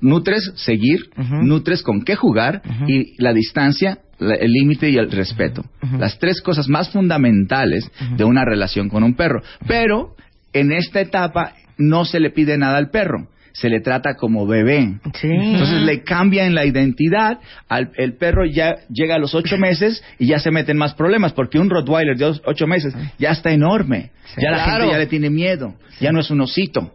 [0.02, 1.08] Nutres seguir,
[1.46, 5.64] nutres con qué jugar y la distancia, la- el límite y el respeto.
[5.98, 9.42] Las tres cosas más fundamentales de una relación con un perro.
[9.66, 10.14] Pero
[10.52, 13.28] en esta etapa no se le pide nada al perro.
[13.54, 14.94] Se le trata como bebé.
[15.14, 15.28] Sí.
[15.30, 17.38] Entonces le cambian la identidad.
[17.68, 21.32] Al, el perro ya llega a los ocho meses y ya se meten más problemas
[21.34, 24.10] porque un Rottweiler de ocho meses ya está enorme.
[24.38, 25.74] Ya la gente ya le tiene miedo.
[26.00, 26.92] Ya no es un osito.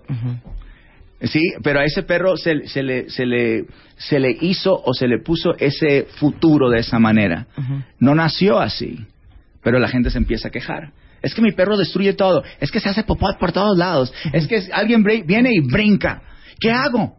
[1.22, 3.66] Sí, pero a ese perro se, se le, se, le,
[3.98, 7.48] se le hizo o se le puso ese futuro de esa manera.
[8.00, 9.00] No nació así,
[9.64, 10.92] pero la gente se empieza a quejar.
[11.24, 14.48] Es que mi perro destruye todo, es que se hace popot por todos lados, es
[14.48, 16.22] que alguien viene y brinca.
[16.60, 17.18] ¿Qué hago?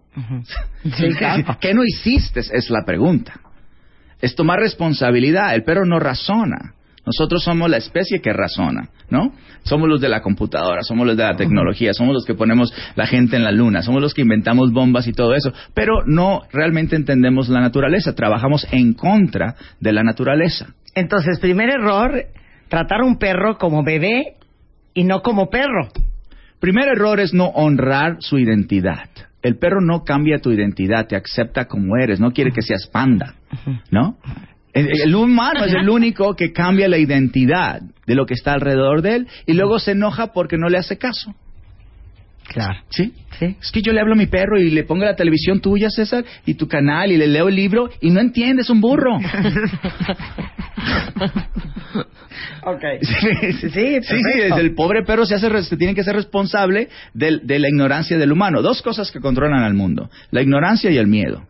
[1.18, 1.56] Claro.
[1.60, 2.40] ¿Qué no hiciste?
[2.40, 3.40] Es la pregunta.
[4.20, 5.54] Es tomar responsabilidad.
[5.54, 6.74] El perro no razona.
[7.08, 9.32] Nosotros somos la especie que razona, ¿no?
[9.62, 13.06] Somos los de la computadora, somos los de la tecnología, somos los que ponemos la
[13.06, 16.96] gente en la luna, somos los que inventamos bombas y todo eso, pero no realmente
[16.96, 20.74] entendemos la naturaleza, trabajamos en contra de la naturaleza.
[20.94, 22.26] Entonces, primer error,
[22.68, 24.34] tratar a un perro como bebé
[24.92, 25.88] y no como perro.
[26.60, 29.08] Primer error es no honrar su identidad.
[29.40, 33.34] El perro no cambia tu identidad, te acepta como eres, no quiere que seas panda,
[33.90, 34.18] ¿no?
[34.74, 39.16] El, humano es el único que cambia la identidad de lo que está alrededor de
[39.16, 41.34] él y luego se enoja porque no le hace caso.
[42.46, 42.78] Claro.
[42.88, 43.12] ¿Sí?
[43.38, 43.56] Sí.
[43.60, 46.24] Es que yo le hablo a mi perro y le pongo la televisión tuya, César,
[46.46, 49.18] y tu canal, y le leo el libro, y no entiende, es un burro.
[52.64, 52.82] Ok.
[53.00, 57.40] Sí, sí, sí, sí, el pobre perro se, hace, se tiene que ser responsable del-
[57.46, 58.62] de la ignorancia del humano.
[58.62, 61.44] Dos cosas que controlan al mundo, la ignorancia y el miedo.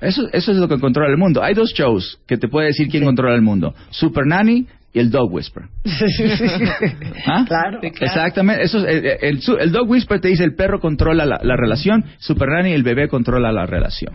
[0.00, 1.42] Eso, eso es lo que controla el mundo.
[1.42, 3.74] Hay dos shows que te puede decir quién controla el mundo.
[3.90, 5.64] Super Nanny y el Dog Whisper.
[7.26, 7.44] ¿Ah?
[7.46, 7.80] Claro.
[7.82, 8.62] Exactamente.
[8.64, 12.48] Eso, es- el, el- Dog Whisper te dice el perro controla la, la relación, Super
[12.48, 14.14] Nanny el bebé controla la relación.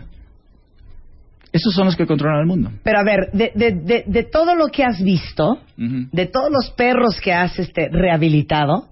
[1.52, 2.70] Esos son los que controlan el mundo.
[2.82, 6.70] Pero a ver, de, de, de, de todo lo que has visto, de todos los
[6.72, 8.88] perros que has este, rehabilitado,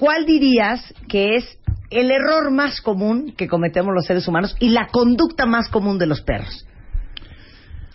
[0.00, 1.44] ¿cuál dirías que es
[1.90, 6.06] el error más común que cometemos los seres humanos y la conducta más común de
[6.06, 6.66] los perros?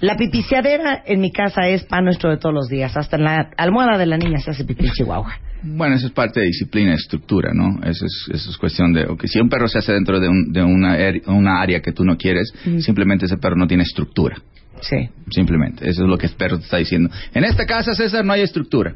[0.02, 2.96] La pipiciadera en mi casa es pan nuestro de todos los días.
[2.98, 5.40] Hasta en la almohada de la niña se hace pipí Chihuahua.
[5.64, 7.80] Bueno, eso es parte de disciplina estructura, ¿no?
[7.82, 9.06] Eso es, eso es cuestión de...
[9.06, 11.92] ok, si un perro se hace dentro de, un- de una, er- una área que
[11.94, 14.36] tú no quieres, simplemente ese perro no tiene estructura.
[14.82, 15.10] Sí.
[15.32, 15.90] Simplemente.
[15.90, 17.10] Eso es lo que el perro te está diciendo.
[17.34, 18.96] En esta casa, César, no hay estructura.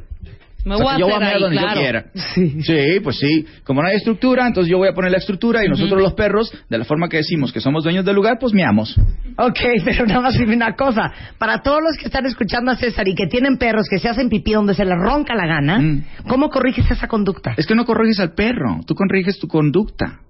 [0.64, 1.74] Me O sea, voy a yo voy a mear ahí, donde claro.
[1.74, 2.04] yo quiera.
[2.14, 2.62] Sí.
[2.62, 3.46] Sí, pues sí.
[3.64, 6.52] Como no hay estructura, entonces yo voy a poner la estructura y nosotros los perros,
[6.68, 8.96] de la forma que decimos que somos dueños del lugar, pues meamos.
[9.36, 11.12] Ok, pero nada más dime una cosa.
[11.38, 14.28] Para todos los que están escuchando a César y que tienen perros que se hacen
[14.28, 16.04] pipí donde se les ronca la gana, Mm.
[16.28, 17.54] ¿cómo corriges esa conducta?
[17.56, 20.20] Es que no corriges al perro, tú corriges tu conducta.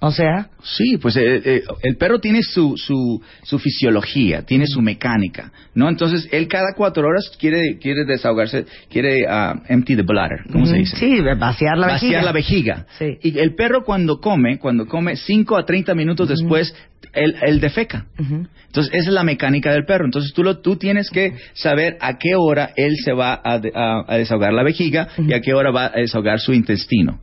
[0.00, 4.80] O sea, Sí, pues eh, eh, el perro tiene su, su, su fisiología, tiene su
[4.80, 5.88] mecánica, ¿no?
[5.88, 10.76] Entonces, él cada cuatro horas quiere, quiere desahogarse, quiere ah, empty the bladder, ¿cómo se
[10.76, 10.96] dice?
[10.96, 12.22] Sí, vaciar la Vaciar vejiga.
[12.22, 12.86] la vejiga.
[12.98, 13.18] Sí.
[13.22, 16.74] Y el perro cuando come, cuando come 5 a 30 minutos después,
[17.12, 18.06] él, él defeca.
[18.18, 18.46] Ujú.
[18.66, 20.04] Entonces, esa es la mecánica del perro.
[20.04, 23.72] Entonces, tú, lo, tú tienes que saber a qué hora él se va a, de-
[23.74, 27.20] a- a desahogar la vejiga y a qué hora va a desahogar su intestino.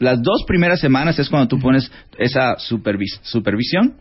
[0.00, 3.94] Las dos primeras semanas es cuando tú pones esa supervis- supervisión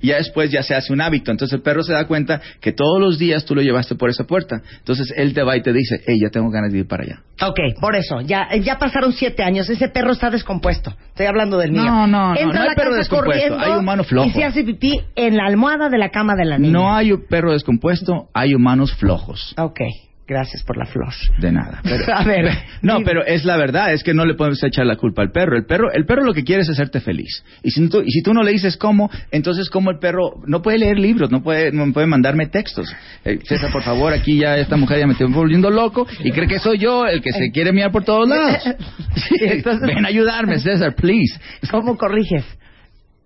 [0.00, 1.30] y ya después ya se hace un hábito.
[1.32, 4.24] Entonces el perro se da cuenta que todos los días tú lo llevaste por esa
[4.24, 4.62] puerta.
[4.78, 7.22] Entonces él te va y te dice, hey, ya tengo ganas de ir para allá.
[7.42, 10.94] Ok, por eso, ya, ya pasaron siete años, ese perro está descompuesto.
[11.08, 11.82] Estoy hablando del mío.
[11.84, 14.28] No, no, no, Entra no hay la perro descompuesto, hay humano flojo.
[14.28, 16.72] Y se hace pipí en la almohada de la cama de la niña.
[16.72, 19.54] No hay un perro descompuesto, hay humanos flojos.
[19.58, 19.80] Ok,
[20.26, 21.12] gracias por la flor.
[21.38, 21.80] De nada.
[21.84, 22.50] Pero- A ver.
[22.82, 25.56] no, pero es la verdad, es que no le podemos echar la culpa al perro.
[25.56, 27.44] El perro, el perro lo que quiere es hacerte feliz.
[27.62, 30.62] Y si tú, y si tú no le dices cómo, entonces cómo el perro no
[30.62, 32.92] puede leer libros, no puede, no puede mandarme textos.
[33.24, 36.48] Eh, César, por favor, aquí ya esta mujer ya me está volviendo loco y cree
[36.48, 38.62] que soy yo el que se quiere mirar por todos lados.
[39.16, 41.38] Sí, Entonces- Ven a ayudarme, César, please.
[41.70, 42.44] ¿Cómo corriges?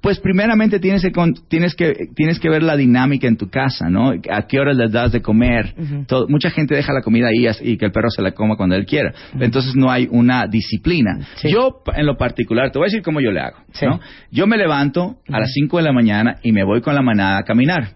[0.01, 1.11] Pues primeramente tienes que,
[1.49, 4.13] tienes que tienes que ver la dinámica en tu casa, ¿no?
[4.31, 5.75] A qué horas les das de comer.
[6.07, 8.77] Todo- mucha gente deja la comida ahí y que el perro se la coma cuando
[8.77, 9.13] él quiera.
[9.39, 11.19] Entonces no hay una disciplina.
[11.37, 11.51] Sí.
[11.51, 13.85] Yo, en lo particular, te voy a decir cómo yo le hago, Sí.
[13.85, 14.01] ¿no?
[14.31, 17.39] Yo me levanto a las 5 de la mañana y me voy con la manada
[17.39, 17.91] a caminar.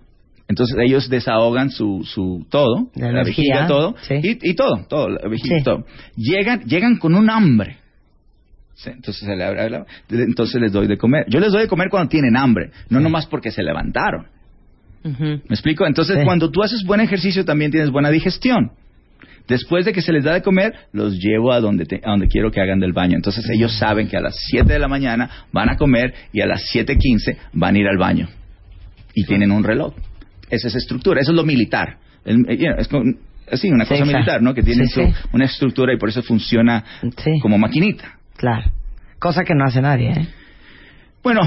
[0.47, 4.17] Entonces ellos desahogan su, su todo, La la, vejiga, todo, sí.
[4.23, 5.87] y, y todo, todo, la vejiga, todo.
[6.17, 7.79] Llegan, llegan con un hambre.
[8.75, 11.25] Sí, Entonces, se le entonces les doy de comer.
[11.29, 14.27] Yo les doy de comer cuando tienen hambre, no nomás porque se levantaron.
[15.05, 15.87] ¿Me explico?
[15.87, 16.25] Entonces, Sí.
[16.25, 18.73] cuando tú haces buen ejercicio, también tienes buena digestión.
[19.47, 22.29] Después de que se les da de comer, los llevo a donde, te- a donde
[22.29, 23.15] quiero que hagan del baño.
[23.17, 26.47] Entonces, ellos saben que a las 7 de la mañana van a comer y a
[26.47, 28.29] las 7.15 van a ir al baño.
[29.15, 29.95] Y tienen un reloj.
[30.49, 31.99] Esa es estructura, eso es lo militar.
[32.25, 33.19] El- eh, you know, es con-
[33.53, 34.55] así, una Sí, cosa militar, ¿no?
[34.55, 35.13] Que tiene Sí, su- sí.
[35.35, 37.39] una estructura y por eso funciona Sí.
[37.43, 38.15] como maquinita.
[39.19, 40.29] Cosa que no hace nadie, ¿eh?
[41.23, 41.43] Bueno,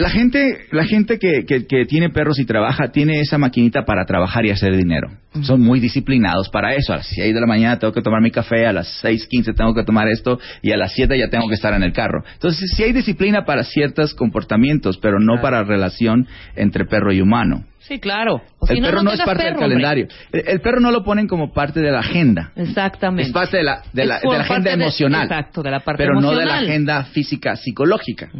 [0.00, 4.04] la gente, la gente que, que, que tiene perros y trabaja tiene esa maquinita para
[4.04, 5.10] trabajar y hacer dinero.
[5.42, 6.92] Son muy disciplinados para eso.
[6.92, 9.74] A las 6 de la mañana tengo que tomar mi café, a las 6.15 tengo
[9.74, 12.24] que tomar esto y a las 7 ya tengo que estar en el carro.
[12.32, 17.64] Entonces, sí hay disciplina para ciertos comportamientos, pero no para relación entre perro y humano.
[17.78, 18.42] Sí, claro.
[18.58, 20.08] O el perro no no, es parte perro, del calendario.
[20.32, 22.52] El, el perro no lo ponen como parte de la agenda.
[22.56, 23.22] Exactamente.
[23.28, 25.24] Es parte de la, de la, de agenda de- emocional.
[25.24, 28.30] exacto, de la parte pero no de la agenda física psicológica.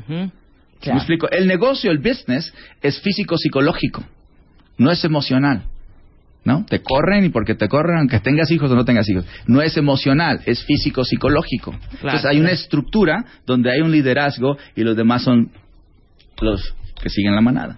[0.81, 1.29] ¿Sí ¿Me explico?
[1.31, 4.05] El negocio, el business, es físico-psicológico,
[4.79, 5.64] no es emocional.
[6.43, 6.64] ¿No?
[6.64, 9.27] Te corren y porque te corren, aunque tengas hijos o no tengas hijos.
[9.47, 11.75] No es emocional, es físico-psicológico.
[11.93, 15.51] Entonces hay una estructura donde hay un liderazgo y los demás son
[16.40, 17.77] los que siguen la manada.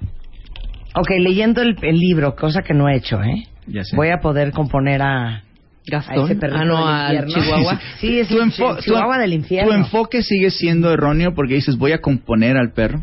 [0.95, 3.49] Ok, leyendo el, el libro, cosa que no he hecho, ¿eh?
[3.67, 3.97] Ya sé.
[3.97, 5.43] Voy a poder componer a
[5.87, 6.31] Gastón.
[6.31, 7.27] ese ah, no, al.
[7.27, 7.81] Chihuahua.
[8.01, 9.71] Sí, es Tu el Chihuahua tu- del infierno.
[9.71, 13.03] Tu enfoque sigue siendo erróneo porque dices, voy a componer al perro,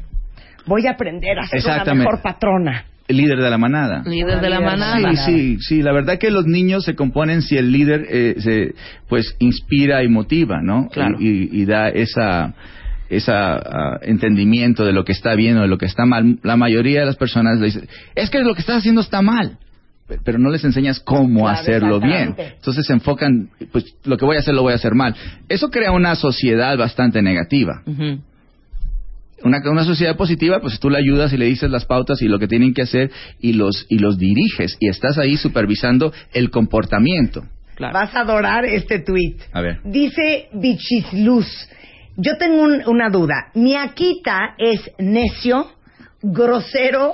[0.66, 2.86] Voy a aprender a ser una mejor patrona.
[3.08, 4.04] el líder de la manada.
[4.06, 5.26] Líder de la Líder de la manada.
[5.26, 5.82] Sí, sí, sí.
[5.82, 8.76] La verdad que los niños se componen si el líder eh, se,
[9.08, 10.88] pues inspira y motiva, ¿no?
[10.90, 11.18] Claro.
[11.20, 12.54] Y, y- y da esa
[13.10, 16.38] esa ah, entendimiento de lo que está bien o de lo que está mal.
[16.44, 19.58] La mayoría de las personas le dicen, es que lo que estás haciendo está mal.
[20.10, 22.36] Pe- Pero no les enseñas cómo Claro, hacerlo bien.
[22.38, 25.16] Entonces se enfocan, pues lo que voy a hacer lo voy a hacer mal.
[25.48, 27.84] Eso crea una sociedad bastante negativa
[29.42, 32.40] una, una sociedad positiva, pues tú le ayudas y le dices las pautas y lo
[32.40, 37.46] que tienen que hacer y los, y los diriges y estás ahí supervisando el comportamiento.
[37.76, 37.94] Claro.
[37.94, 39.36] Vas a adorar este tweet.
[39.54, 39.80] A ver.
[39.86, 41.48] Dice Bichisluz,
[42.18, 43.52] yo tengo un- una duda.
[43.56, 45.68] Mi Akita es necio,
[46.22, 47.14] grosero,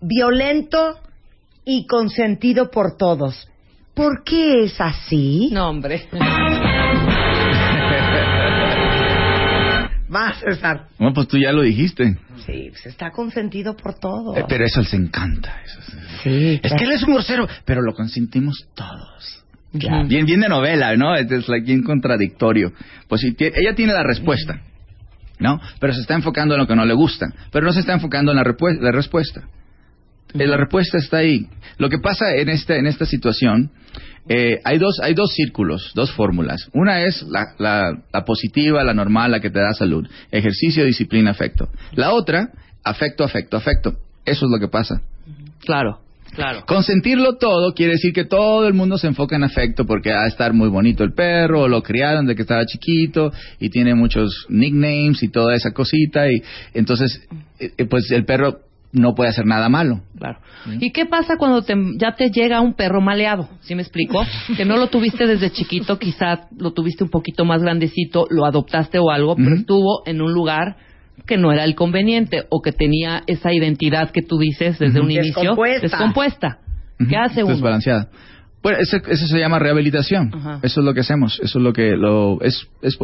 [0.00, 0.98] violento
[1.66, 3.46] y consentido por todos.
[3.92, 5.50] ¿Por qué es así?
[5.52, 6.06] No, hombre.
[10.08, 10.86] Vas, César.
[10.98, 12.16] Bueno, pues tú ya lo dijiste.
[12.46, 14.36] Sí, pues está consentido por todos.
[14.38, 15.60] Eh, pero eso les encanta.
[15.64, 19.44] eso es- sí, es que él es un grosero, pero lo consentimos todos.
[19.74, 20.06] Ujú.
[20.06, 21.14] Bien, bien de novela, ¿no?
[21.16, 22.72] Es, es like bien contradictorio.
[23.08, 24.60] Pues si ella tiene la respuesta,
[25.40, 25.60] ¿no?
[25.80, 27.26] Pero se está enfocando en lo que no le gusta.
[27.50, 28.44] Pero no se está enfocando en la,
[28.80, 29.42] la respuesta.
[30.34, 31.46] Eh, La respuesta está ahí.
[31.78, 33.70] Lo que pasa en esta, en esta situación
[34.28, 36.68] Eh, hay dos hay dos círculos, dos fórmulas.
[36.72, 40.04] Una es la, la, la positiva, la normal, la que te da salud.
[40.32, 41.68] Ejercicio, disciplina, afecto.
[41.94, 42.48] La otra,
[42.82, 43.92] afecto, afecto, afecto.
[44.24, 45.00] Eso es lo que pasa.
[45.60, 46.00] Claro,
[46.34, 46.64] claro.
[46.66, 50.26] Consentirlo todo quiere decir que todo el mundo se enfoca en afecto porque va a
[50.26, 54.46] estar muy bonito el perro, o lo criaron de que estaba chiquito y tiene muchos
[54.48, 56.42] nicknames y toda esa cosita y
[56.74, 57.20] entonces
[57.60, 60.00] eh, eh, pues el perro no puede hacer nada malo.
[60.18, 60.38] Claro.
[60.80, 63.48] ¿Y qué pasa cuando te- ya te llega un perro maleado?
[63.60, 64.24] ¿Sí me explico?
[64.56, 68.98] Que no lo tuviste desde chiquito, quizá lo tuviste un poquito más grandecito, lo adoptaste
[68.98, 70.76] o algo, pero estuvo en un lugar
[71.26, 75.10] que no era el conveniente o que tenía esa identidad que tú dices desde un
[75.10, 75.80] inicio Descompuesta.
[75.82, 76.58] descompuesta.
[76.98, 77.52] ¿Qué Ujú, hace uno?
[77.54, 78.08] Desbalanceada.
[78.62, 80.30] Bueno, eso, eso se llama rehabilitación.
[80.34, 80.60] Ajá.
[80.62, 81.38] Eso es lo que hacemos.
[81.42, 82.66] Eso es lo que lo es.
[82.82, 82.98] es-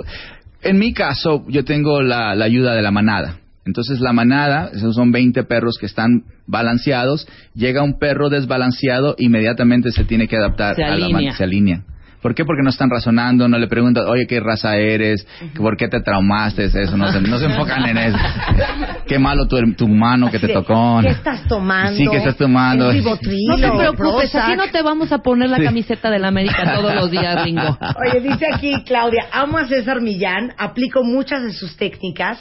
[0.62, 3.38] en mi caso, yo tengo la, la ayuda de la manada.
[3.64, 7.28] Entonces la manada, esos son 20 perros que están balanceados.
[7.54, 11.36] Llega un perro desbalanceado, inmediatamente se tiene que adaptar Se a la manada.
[11.36, 11.84] Se alinea.
[12.22, 12.44] ¿Por qué?
[12.44, 15.26] Porque no están razonando, no le preguntan, oye, ¿qué raza eres?
[15.56, 16.66] ¿Por qué te traumaste?
[16.66, 18.18] Eso, no se, no se enfocan en eso.
[19.08, 21.00] Qué malo tu, tu mano que te tocó.
[21.02, 21.96] ¿Qué estás tomando?
[21.96, 22.90] Sí, ¿qué estás tomando?
[22.90, 26.28] ¿Es Rivotril No te preocupes, aquí no te vamos a poner la camiseta de la
[26.28, 27.76] América todos los días, Ringo.
[28.08, 32.38] Oye, dice aquí Claudia, amo a César Millán, aplico muchas de sus técnicas,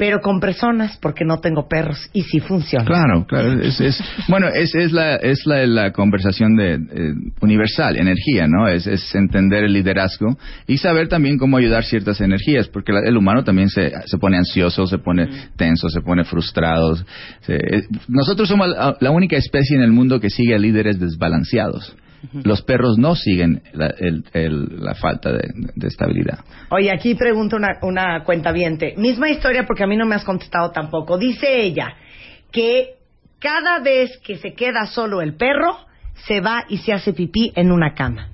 [0.00, 2.86] pero con personas porque no tengo perros y sí funciona.
[2.86, 3.60] Claro, claro.
[3.60, 8.66] Es, es- bueno, es, es, la, es la, la conversación de, eh, universal, energía, ¿no?
[8.66, 13.14] Es, es entender el liderazgo y saber también cómo ayudar ciertas energías, porque la- el
[13.14, 16.96] humano también se, se pone ansioso, se pone tenso, se pone frustrado.
[17.42, 20.98] se- eh, nosotros somos la, la única especie en el mundo que sigue a líderes
[20.98, 21.94] desbalanceados.
[22.44, 26.40] Los perros no siguen la, el- el- la falta de, de estabilidad.
[26.70, 28.94] Oye, aquí pregunta una, una cuentaviente.
[28.96, 31.16] Misma historia porque a mí no me has contestado tampoco.
[31.18, 31.94] Dice ella
[32.52, 32.96] que
[33.38, 35.78] cada vez que se queda solo el perro,
[36.26, 38.28] se va y se hace pipí en una cama.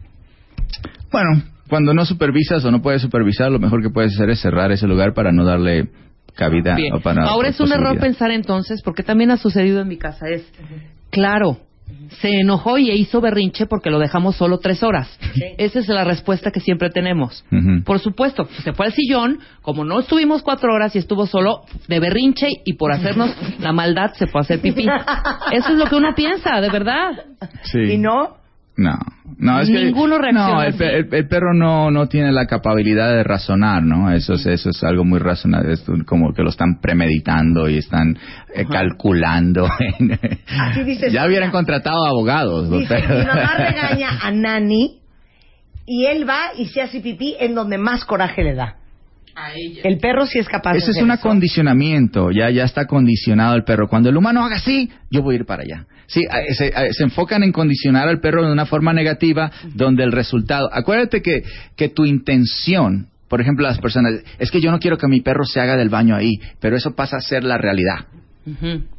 [1.12, 4.72] Bueno, cuando no supervisas o no puedes supervisar, lo mejor que puedes hacer es cerrar
[4.72, 5.88] ese lugar para no darle
[6.34, 6.76] cabida.
[6.92, 10.28] O para- Ahora es un error pensar entonces, porque también ha sucedido en mi casa,
[10.28, 10.44] es,
[11.10, 11.58] claro,
[12.20, 15.08] se enojó y hizo berrinche porque lo dejamos solo tres horas.
[15.58, 17.44] Esa es la respuesta que siempre tenemos.
[17.84, 22.00] Por supuesto, se fue al sillón, como no estuvimos cuatro horas y estuvo solo de
[22.00, 24.86] berrinche y por hacernos la maldad se fue a hacer pipí.
[25.52, 27.12] Eso es lo que uno piensa, de verdad.
[27.62, 27.80] Sí.
[27.80, 28.45] ¿Y no?
[28.78, 28.98] No,
[29.38, 33.08] no, es que- Ninguno reacciona No, el, el- el perro no, no tiene la capacidad
[33.14, 34.12] de razonar, ¿no?
[34.12, 38.18] Eso es, eso es algo muy razonable, es como que lo están premeditando y están
[38.54, 39.66] eh, calculando.
[40.60, 42.70] Así dice ya hubieran contratado abogados.
[42.70, 44.98] Dice, mi mamá regaña a Nani
[45.86, 48.76] y él va y se hace pipí en donde más coraje le da.
[49.84, 51.20] El perro sí es capaz de Ese es hacer un eso.
[51.20, 53.88] acondicionamiento, ya, ya está condicionado el perro.
[53.88, 55.86] Cuando el humano haga así, yo voy a ir para allá.
[56.06, 56.22] Sí,
[56.54, 60.68] se enfocan en condicionar al perro de una forma negativa, donde el resultado.
[60.72, 61.42] Acuérdate que,
[61.76, 65.44] que tu intención, por ejemplo, las personas, es que yo no quiero que mi perro
[65.44, 68.06] se haga del baño ahí, pero eso pasa a ser la realidad.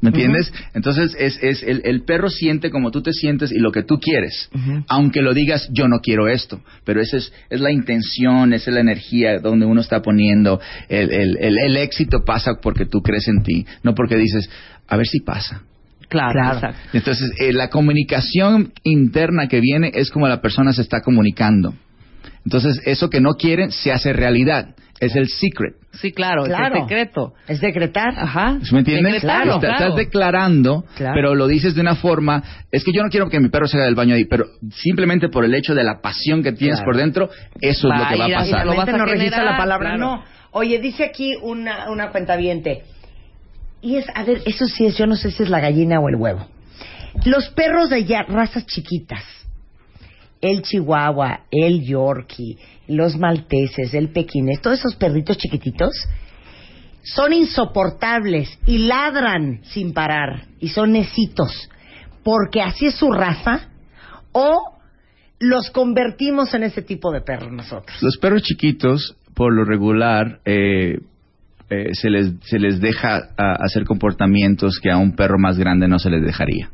[0.01, 0.51] ¿Me entiendes?
[0.73, 3.97] Entonces, es, es el, el perro siente como tú te sientes y lo que tú
[3.99, 4.49] quieres.
[4.87, 6.61] Aunque lo digas, yo no quiero esto.
[6.83, 10.59] Pero esa es, es la intención, esa es la energía donde uno está poniendo.
[10.89, 14.49] El, el, el, el éxito pasa porque tú crees en ti, no porque dices,
[14.87, 15.63] a ver si pasa.
[16.09, 16.55] Claro, Claro.
[16.55, 16.79] exacto.
[16.93, 21.73] Entonces, eh, la comunicación interna que viene es como la persona se está comunicando.
[22.45, 24.73] Entonces, eso que no quieren se hace realidad.
[24.99, 25.75] Es el secret.
[25.93, 26.65] Sí, claro, Claro.
[26.65, 27.33] es el secreto.
[27.47, 28.13] Es decretar.
[28.17, 28.57] Ajá.
[28.71, 29.15] ¿Me entiendes?
[29.17, 29.55] Está- claro.
[29.61, 31.13] Estás declarando, Claro.
[31.15, 33.77] pero lo dices de una forma, es que yo no quiero que mi perro se
[33.77, 36.85] haga del baño ahí, pero simplemente por el hecho de la pasión que tienes Claro.
[36.91, 37.29] por dentro,
[37.61, 38.65] eso Va es lo que va a Y pasar.
[38.65, 39.99] lo vas a no registra la palabra claro.
[40.17, 40.23] no.
[40.51, 42.83] Oye, dice aquí una, una cuentaviente.
[43.81, 46.09] Y es, a ver, eso sí es, yo no sé si es la gallina o
[46.09, 46.47] el huevo.
[47.25, 49.23] Los perros de allá, razas chiquitas,
[50.41, 55.93] el chihuahua, el yorkie, los malteses, el pequinés, todos esos perritos chiquititos,
[57.03, 61.69] son insoportables y ladran sin parar y son necitos
[62.23, 63.69] porque así es su raza
[64.33, 64.73] o
[65.39, 68.01] los convertimos en ese tipo de perros nosotros.
[68.01, 70.99] Los perros chiquitos, por lo regular, eh,
[71.69, 75.87] eh, se, les, se les deja a- hacer comportamientos que a un perro más grande
[75.87, 76.69] no se les dejaría.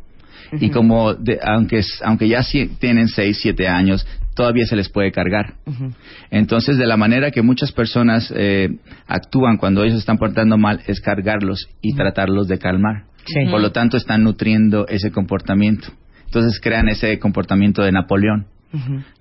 [0.60, 5.12] Y como, de- aunque, aunque ya si- tienen 6, 7 años, todavía se les puede
[5.12, 5.54] cargar.
[6.32, 8.70] Entonces, de la manera que muchas personas eh,
[9.08, 13.04] actúan cuando ellos están portando mal, es cargarlos y tratarlos de calmar.
[13.26, 13.46] Sí.
[13.50, 15.88] Por lo tanto, están nutriendo ese comportamiento.
[16.26, 18.48] Entonces, crean ese comportamiento de Napoleón.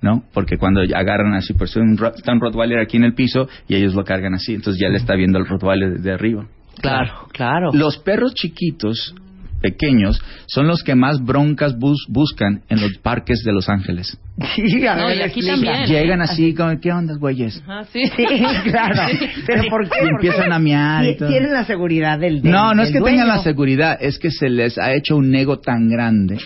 [0.00, 0.24] ¿no?
[0.32, 4.02] Porque cuando agarran así, Rot- está un Rottweiler aquí en el piso y ellos lo
[4.02, 6.46] cargan así, entonces ya le está viendo el Rottweiler desde arriba.
[6.80, 7.70] Claro, claro.
[7.74, 9.14] Los perros chiquitos,
[9.62, 14.18] pequeños, son los que más broncas bus- buscan en los parques de Los Ángeles.
[14.56, 15.52] Sí, a No, ver, y aquí explica.
[15.72, 15.84] también.
[15.86, 17.62] Llegan así, como, ¿qué onda, güeyes?
[17.66, 18.02] Ajá, sí.
[18.16, 18.24] Sí,
[18.70, 19.02] claro.
[19.46, 19.98] Pero ¿por qué?
[20.04, 21.28] Y empiezan a mear y todo.
[21.28, 23.18] Tienen la seguridad del, del No, no es que dueño.
[23.18, 26.38] tengan la seguridad, es que se les ha hecho un ego tan grande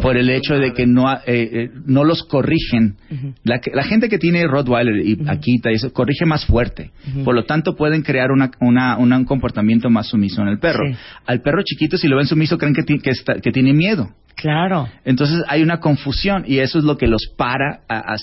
[0.00, 2.96] por el hecho de que no, ha- eh, eh, no los corrigen.
[3.44, 6.90] la, gente que tiene Rottweiler y Akita y eso, corrige más fuerte.
[7.24, 10.84] Por lo tanto, pueden crear una, una- una- un comportamiento más sumiso en el perro.
[10.88, 10.96] Sí.
[11.26, 14.10] Al perro chiquito, si lo ven sumiso, creen que, ti- que, está- que tiene miedo.
[14.36, 14.86] Claro.
[15.06, 18.14] Entonces hay una confusión y eso es lo que los para a,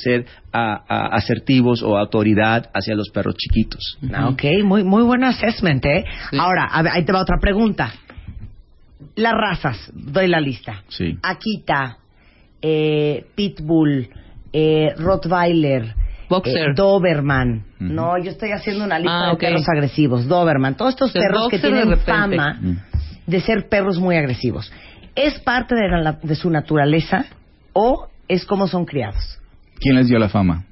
[0.52, 3.98] a a- asertivos o autoridad hacia los perros chiquitos.
[4.28, 6.04] Ok, muy, muy buen assessment, ¿eh?
[6.32, 6.38] Sí.
[6.40, 7.92] Ahora, a ver, ahí te va otra pregunta.
[9.16, 10.84] Las razas, doy la lista.
[10.88, 11.18] Sí.
[11.22, 11.98] Akita,
[12.62, 14.10] eh, Pitbull,
[14.52, 15.94] eh, Rottweiler,
[16.30, 16.70] Boxer.
[16.70, 17.64] eh, Doberman.
[17.80, 20.28] No, yo estoy haciendo una lista Ah, de perros agresivos.
[20.28, 22.60] Doberman, todos estos perros que de tienen fama
[23.28, 24.72] de ser perros muy agresivos.
[25.16, 27.26] ¿Es parte de, la- de su naturaleza
[27.74, 29.40] o es como son criados?
[29.80, 30.66] ¿Quién les dio la fama?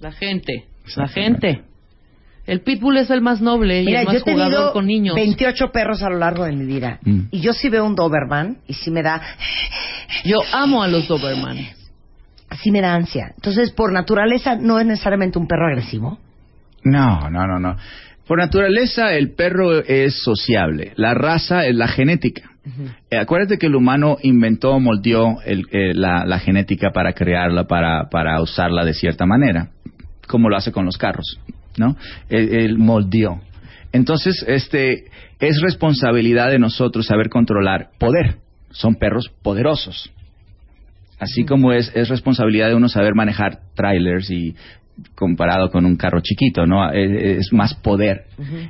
[0.00, 0.66] La gente.
[0.96, 1.62] La gente.
[2.44, 4.86] El pitbull es el más noble y Mira, el yo más he tenido jugador con
[4.86, 5.14] niños.
[5.14, 6.98] 28 perros a lo largo de mi vida.
[7.02, 7.20] Mm.
[7.30, 9.22] Y yo sí veo un Doberman y sí me da,
[10.24, 11.58] Yo amo a los Doberman.
[12.60, 13.32] sí me da ansia.
[13.36, 16.18] Entonces, por naturaleza, no es necesariamente un perro agresivo.
[16.84, 17.76] No, no, no, no.
[18.26, 22.51] Por naturaleza el perro es sociable, la raza es la genética.
[23.10, 28.08] Eh, acuérdate que el humano inventó, moldeó el- eh, la, la genética para crearla, para,
[28.08, 29.70] para usarla de cierta manera,
[30.28, 31.40] como lo hace con los carros,
[31.76, 31.96] ¿no?
[32.28, 33.40] Él, él moldeó.
[33.92, 35.04] Entonces, este,
[35.40, 38.36] es responsabilidad de nosotros saber controlar poder.
[38.70, 40.10] Son perros poderosos.
[41.18, 44.56] Así como es, es responsabilidad de uno saber manejar trailers y
[45.14, 46.90] comparado con un carro chiquito, ¿no?
[46.92, 48.24] Es, es más poder.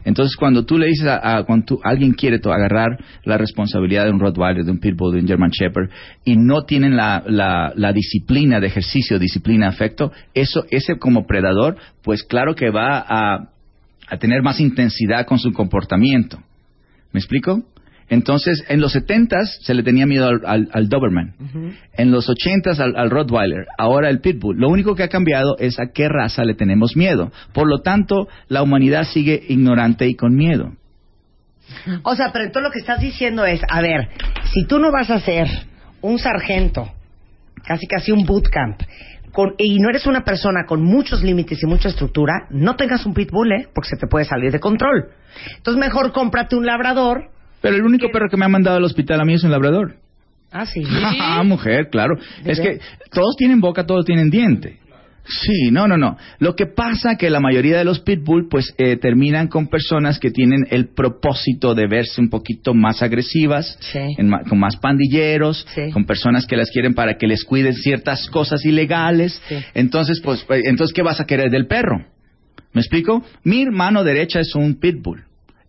[0.04, 4.12] Entonces, cuando tú le dices a, a- cuando tú- alguien quiere agarrar la responsabilidad de
[4.12, 5.90] un Rottweiler, de un Pitbull, de un German Shepherd,
[6.24, 11.76] y no tienen la, la, la disciplina de ejercicio, disciplina, afecto, eso, ese como predador,
[12.02, 13.48] pues claro que va a,
[14.08, 16.38] a tener más intensidad con su comportamiento.
[17.12, 17.62] ¿Me explico?
[18.12, 21.34] Entonces, en los 70s se le tenía miedo al, al- al Doberman.
[21.94, 23.64] En los 80s al, al Rottweiler.
[23.78, 24.58] Ahora el Pitbull.
[24.58, 27.32] Lo único que ha cambiado es a qué raza le tenemos miedo.
[27.54, 30.72] Por lo tanto, la humanidad sigue ignorante y con miedo.
[32.02, 34.08] O sea, pero entonces lo que estás diciendo es, a ver,
[34.52, 35.48] si tú no vas a ser
[36.02, 36.90] un sargento,
[37.66, 38.78] casi casi un bootcamp,
[39.32, 43.14] con, y no eres una persona con muchos límites y mucha estructura, no tengas un
[43.14, 43.68] pitbull, ¿eh?
[43.74, 45.08] Porque se te puede salir de control.
[45.56, 47.30] Entonces mejor cómprate un labrador.
[47.62, 49.96] Pero el único perro que me ha mandado al hospital a mí es un labrador.
[50.50, 50.82] Ah, sí.
[51.20, 52.16] Ah, mujer, claro.
[52.44, 52.78] ¿De Es que
[53.10, 54.78] todos tienen boca, todos tienen diente.
[55.24, 56.16] Sí, no, no, no.
[56.40, 60.32] Lo que pasa que la mayoría de los pitbull pues eh, terminan con personas que
[60.32, 64.00] tienen el propósito de verse un poquito más agresivas, Sí.
[64.18, 65.90] en ma- con más pandilleros, Sí.
[65.92, 69.40] con personas que las quieren para que les cuiden ciertas cosas ilegales.
[69.48, 69.54] Sí.
[69.74, 72.04] Entonces, pues, pues, entonces ¿qué vas a querer del perro?
[72.72, 73.24] ¿Me explico?
[73.44, 75.22] Mi mano derecha es un pitbull.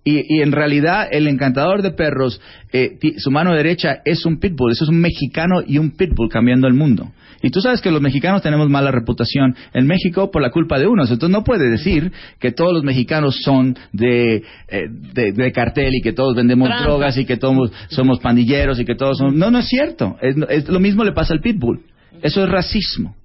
[0.05, 2.41] Y, y en realidad el encantador de perros,
[2.73, 4.71] eh, su mano derecha es un pitbull.
[4.73, 7.11] Eso es un mexicano y un pitbull cambiando el mundo.
[7.41, 10.87] Y tú sabes que los mexicanos tenemos mala reputación en México por la culpa de
[10.87, 11.11] unos.
[11.11, 16.01] Entonces no puede decir que todos los mexicanos son de, eh, de, de cartel y
[16.01, 19.37] que todos vendemos drogas y que todos somos pandilleros y que todos son...
[19.37, 20.17] No, no es cierto.
[20.21, 21.81] Es, es- lo mismo le pasa al pitbull.
[22.21, 23.15] Eso es racismo.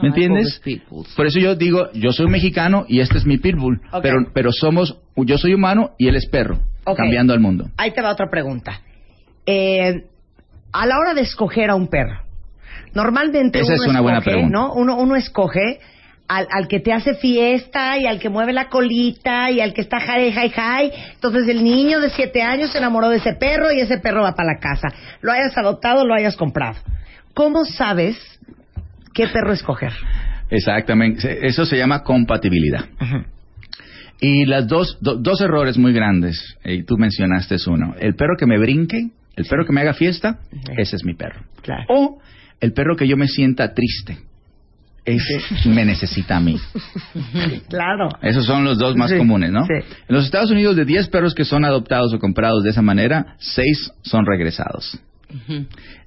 [0.00, 0.60] ¿Me entiendes?
[1.16, 3.80] Por eso yo digo, yo soy mexicano y este es mi pitbull.
[4.02, 6.60] Pero, pero somos, yo soy humano y él es perro.
[6.96, 7.70] Cambiando al mundo.
[7.76, 8.80] Ahí te va otra pregunta.
[9.46, 10.06] Eh,
[10.72, 12.22] a la hora de escoger a un perro,
[12.94, 14.58] normalmente Esa uno es una buena escoge, pregunta.
[14.58, 14.72] ¿no?
[14.72, 15.80] Uno, uno escoge
[16.26, 19.82] al, al que te hace fiesta y al que mueve la colita y al que
[19.82, 20.92] está jai, jai, jai.
[21.14, 24.34] Entonces el niño de siete años se enamoró de ese perro y ese perro va
[24.34, 24.88] para la casa.
[25.20, 26.78] Lo hayas adoptado, lo hayas comprado.
[27.34, 28.16] ¿Cómo sabes
[29.14, 29.92] qué perro escoger?
[30.50, 31.46] Exactamente.
[31.46, 32.84] Eso se llama compatibilidad.
[34.20, 37.94] Y las dos, do- dos errores muy grandes, y tú mencionaste es uno.
[37.98, 40.38] El perro que me brinque, el perro que me haga fiesta,
[40.76, 41.40] ese es mi perro.
[41.62, 41.84] Claro.
[41.88, 42.20] O
[42.60, 44.18] el perro que yo me sienta triste.
[45.04, 46.56] Ese me necesita a mí.
[47.68, 48.08] Claro.
[48.22, 49.64] Esos son los dos más Sí, comunes, ¿no?
[49.66, 49.72] sí.
[50.08, 53.34] En los Estados Unidos, de 10 perros que son adoptados o comprados de esa manera,
[53.38, 54.96] 6 son regresados.
[55.34, 55.66] Ujú.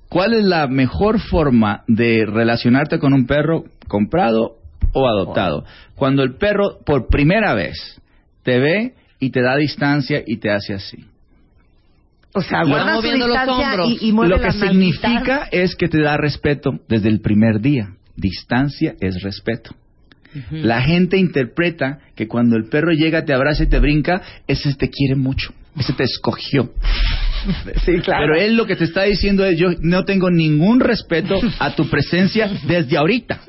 [0.10, 4.58] ¿Cuál es la mejor forma de relacionarte con un perro comprado
[4.94, 5.66] o adoptado?
[5.96, 8.02] Cuando el perro por primera vez
[8.44, 11.06] te ve y te da distancia y te hace así.
[12.34, 16.18] O sea, guarda su los y, y mueve Lo que significa es que te da
[16.18, 17.94] respeto desde el primer día.
[18.16, 19.74] Distancia es respeto.
[20.52, 24.90] La gente interpreta que cuando el perro llega, te abraza y te brinca, ese te
[24.90, 26.72] quiere mucho, ese te escogió.
[27.86, 28.26] Sí, claro.
[28.26, 31.90] Pero él lo que te está diciendo es, yo no tengo ningún respeto a tu
[31.90, 33.40] presencia desde ahorita.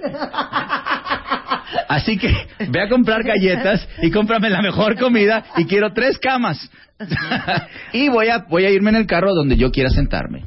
[1.88, 2.32] Así que
[2.68, 6.70] ve a comprar galletas y cómprame la mejor comida y quiero tres camas.
[7.92, 10.44] y voy a, voy a irme en el carro donde yo quiera sentarme.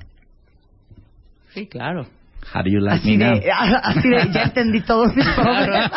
[1.54, 2.08] Sí, claro.
[2.54, 3.40] How do you like Así me now?
[3.40, 3.52] de,
[3.84, 5.92] así de, ya entendí todos mis problemas.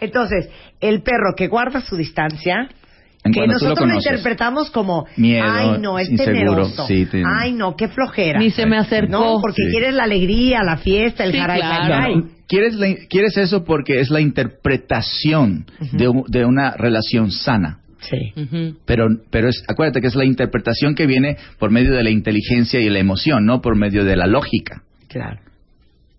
[0.00, 0.48] Entonces,
[0.80, 2.68] el perro que guarda su distancia,
[3.26, 7.06] En que lo nosotros lo, interpretamos como, Miedo, ay no, es inseguro, temeroso, sí,
[7.40, 8.38] ay no, qué flojera.
[8.38, 9.10] Ni se me acercó.
[9.12, 9.70] No, porque Sí.
[9.72, 11.84] quieres la alegría, la fiesta, el Sí, jaray, claro.
[11.94, 12.16] jaray.
[12.16, 17.80] No, ¿Quieres, la- quieres eso porque es la interpretación de, un- de una relación sana.
[18.00, 18.32] Sí.
[18.84, 22.78] Pero, pero es, acuérdate que es la interpretación que viene por medio de la inteligencia
[22.78, 24.82] y la emoción, no por medio de la lógica.
[25.08, 25.40] Claro.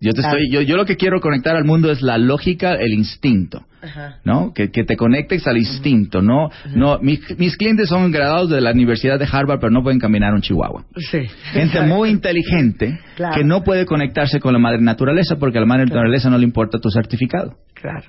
[0.00, 0.36] Yo, te Claro.
[0.38, 4.16] estoy, yo, yo lo que quiero conectar al mundo es la lógica, el instinto, Ajá.
[4.24, 4.52] ¿no?
[4.54, 6.50] Que, que te conectes al instinto, ¿no?
[6.74, 10.34] no mis, mis clientes son graduados de la Universidad de Harvard, pero no pueden caminar
[10.34, 10.84] un chihuahua.
[10.96, 11.20] Sí.
[11.52, 13.34] Gente muy inteligente Claro.
[13.36, 16.44] que no puede conectarse con la madre naturaleza porque a la madre naturaleza no le
[16.44, 17.56] importa tu certificado.
[17.74, 18.06] Claro.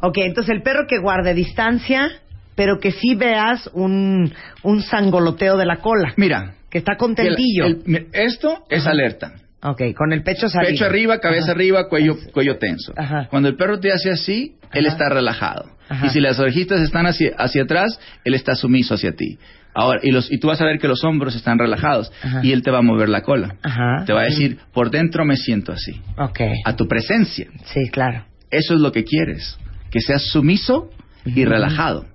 [0.00, 2.08] Ok, entonces el perro que guarde distancia,
[2.54, 6.12] pero que sí veas un, un sangoloteo de la cola.
[6.16, 7.64] Mira, Que está contentillo.
[7.64, 9.32] el- el- mira, esto es alerta.
[9.64, 10.72] Ok, con el pecho salido.
[10.72, 11.52] Pecho arriba, cabeza Ajá.
[11.52, 12.92] arriba, cuello, cuello tenso.
[12.96, 13.26] Ajá.
[13.30, 14.94] Cuando el perro te hace así, él Ajá.
[14.94, 15.66] está relajado.
[15.88, 16.06] Ajá.
[16.06, 19.38] Y si las orejitas están hacia, hacia atrás, él está sumiso hacia ti.
[19.76, 22.40] Ahora, y, los, y tú vas a ver que los hombros están relajados Ajá.
[22.44, 23.56] y él te va a mover la cola.
[23.62, 24.04] Ajá.
[24.06, 26.00] Te va a decir, por dentro me siento así.
[26.16, 26.40] Ok.
[26.64, 27.48] A tu presencia.
[27.64, 28.24] Sí, claro.
[28.50, 29.58] Eso es lo que quieres.
[29.90, 30.90] Que seas sumiso
[31.24, 32.06] y relajado.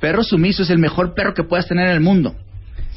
[0.00, 2.36] Perro sumiso es el mejor perro que puedas tener en el mundo.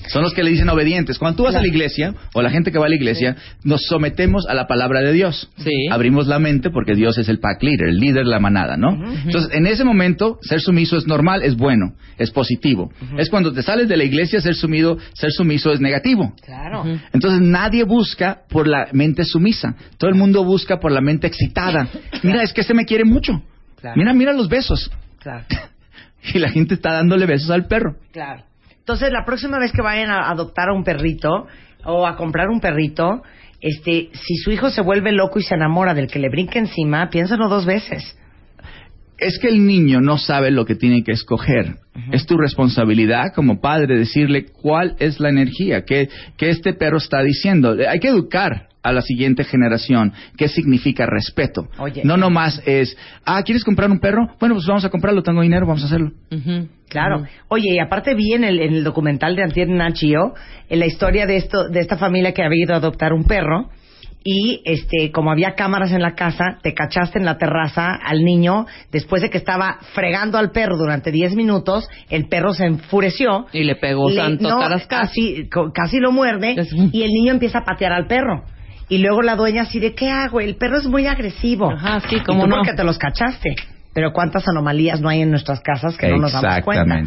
[0.08, 1.18] Son los que le dicen obedientes.
[1.18, 3.86] Cuando tú vas a la iglesia, o la gente que va a la iglesia, nos
[3.86, 5.50] sometemos a la palabra de Dios.
[5.58, 5.88] Sí.
[5.92, 8.92] Abrimos la mente porque Dios es el pack leader, el líder de la manada, ¿no?
[9.26, 12.92] Entonces, en ese momento, ser sumiso es normal, es bueno, es positivo.
[13.18, 16.34] Es cuando te sales de la iglesia, ser, sumido, ser sumiso es negativo.
[16.44, 16.84] Claro.
[17.14, 19.76] Entonces nadie busca por la mente sumisa.
[19.98, 21.88] Todo el mundo busca por la mente excitada.
[22.24, 23.42] Mira, es que este me quiere mucho.
[23.80, 23.98] Claro.
[23.98, 24.92] Mira, mira los besos.
[25.20, 25.46] Claro.
[26.34, 27.98] Y la gente está dándole besos al perro.
[28.14, 28.46] Claro.
[28.84, 31.48] Entonces, la próxima vez que vayan a adoptar a un perrito
[31.86, 33.24] o a comprar un perrito,
[33.62, 37.10] este, si su hijo se vuelve loco y se enamora del que le brinca encima,
[37.10, 38.18] piénsalo dos veces.
[39.18, 41.78] Es que el niño no sabe lo que tiene que escoger.
[42.12, 47.22] Es tu responsabilidad como padre decirle cuál es la energía que, que este perro está
[47.22, 47.78] diciendo.
[47.88, 51.68] Hay que educar a la siguiente generación qué significa respeto.
[51.80, 52.02] Oye.
[52.04, 54.28] No nomás es, ah, ¿quieres comprar un perro?
[54.40, 56.12] Bueno, pues vamos a comprarlo, tengo dinero, vamos a hacerlo.
[56.32, 56.68] Ujú.
[56.90, 57.24] Claro.
[57.48, 60.34] Oye, y aparte vi en el, en el documental de Antier Nachio
[60.70, 63.70] en la historia de esto, de esta familia que había ido a adoptar un perro
[64.26, 68.66] y este, como había cámaras en la casa, te cachaste en la terraza al niño
[68.92, 73.48] después de que estaba fregando al perro durante 10 minutos, el perro se enfureció.
[73.52, 75.10] Y le pegó Le- tanto no, tarascas.
[75.10, 78.44] casi, casi lo muerde Es- y el niño empieza a patear al perro.
[78.90, 80.40] Y luego la dueña así de, ¿qué hago?
[80.40, 81.72] El perro es muy agresivo.
[81.72, 82.48] Ajá, sí, tú no.
[82.48, 83.56] porque te los cachaste.
[83.94, 87.04] Pero cuántas anomalías no hay en nuestras casas que no nos damos cuenta.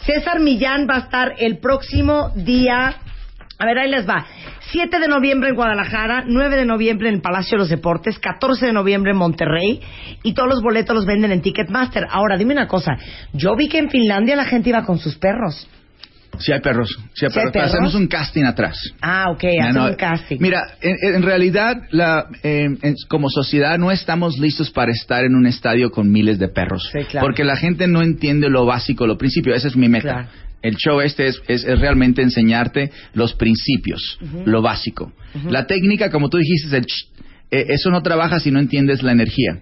[0.00, 2.94] César Millán va a estar el próximo día.
[3.58, 4.26] A ver, ahí les va.
[4.70, 8.66] 7 de noviembre en Guadalajara, 9 de noviembre en el Palacio de los Deportes, 14
[8.66, 9.80] de noviembre en Monterrey
[10.22, 12.06] y todos los boletos los venden en Ticketmaster.
[12.10, 12.98] Ahora, dime una cosa.
[13.32, 15.66] Yo vi que en Finlandia la gente iba con sus perros.
[16.38, 18.76] Sí hay perros, sí hay ¿Sí hay perros, hacemos un casting atrás.
[19.00, 20.36] Ah, ok, No, no, un casting.
[20.40, 25.34] Mira, en, en realidad, la, eh, en- como sociedad no estamos listos para estar en
[25.34, 26.90] un estadio con miles de perros.
[26.92, 27.26] Sí, claro.
[27.26, 29.54] Porque la gente no entiende lo básico, lo principio.
[29.54, 30.02] Esa es mi meta.
[30.12, 30.28] Claro.
[30.62, 35.12] El show este es, es- es realmente enseñarte los principios, lo básico.
[35.48, 37.06] La técnica, como tú dijiste, es el ch-
[37.52, 39.58] eh, eso no trabaja si no entiendes la energía.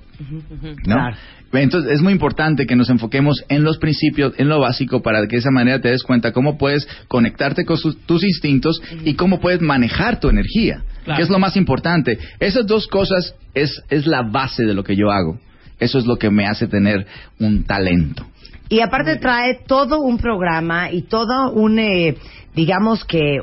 [0.86, 0.94] ¿no?
[0.94, 1.16] Claro.
[1.62, 5.36] Entonces es muy importante que nos enfoquemos en los principios, en lo básico, para que
[5.36, 9.40] de esa manera te des cuenta cómo puedes conectarte con sus- tus instintos y cómo
[9.40, 11.16] puedes manejar tu energía, Claro.
[11.18, 12.18] que es lo más importante.
[12.40, 15.38] Esas dos cosas es, es la base de lo que yo hago.
[15.78, 17.06] Eso es lo que me hace tener
[17.38, 18.26] un talento.
[18.68, 22.16] Y aparte trae todo un programa y todo un, eh,
[22.54, 23.38] digamos que,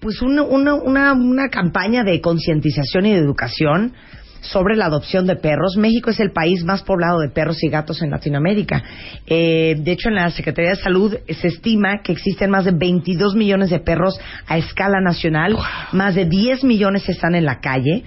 [0.00, 3.92] pues una, una, una, una campaña de concientización y de educación
[4.40, 5.76] sobre la adopción de perros.
[5.76, 8.82] México es el país más poblado de perros y gatos en Latinoamérica.
[9.26, 13.34] Eh, de hecho, en la Secretaría de Salud se estima que existen más de 22
[13.34, 15.56] millones de perros a escala nacional,
[15.92, 18.04] más de 10 millones están en la calle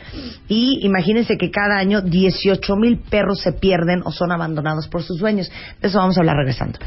[0.48, 5.20] y imagínense que cada año 18 mil perros se pierden o son abandonados por sus
[5.20, 5.52] dueños.
[5.82, 6.80] De eso vamos a hablar regresando.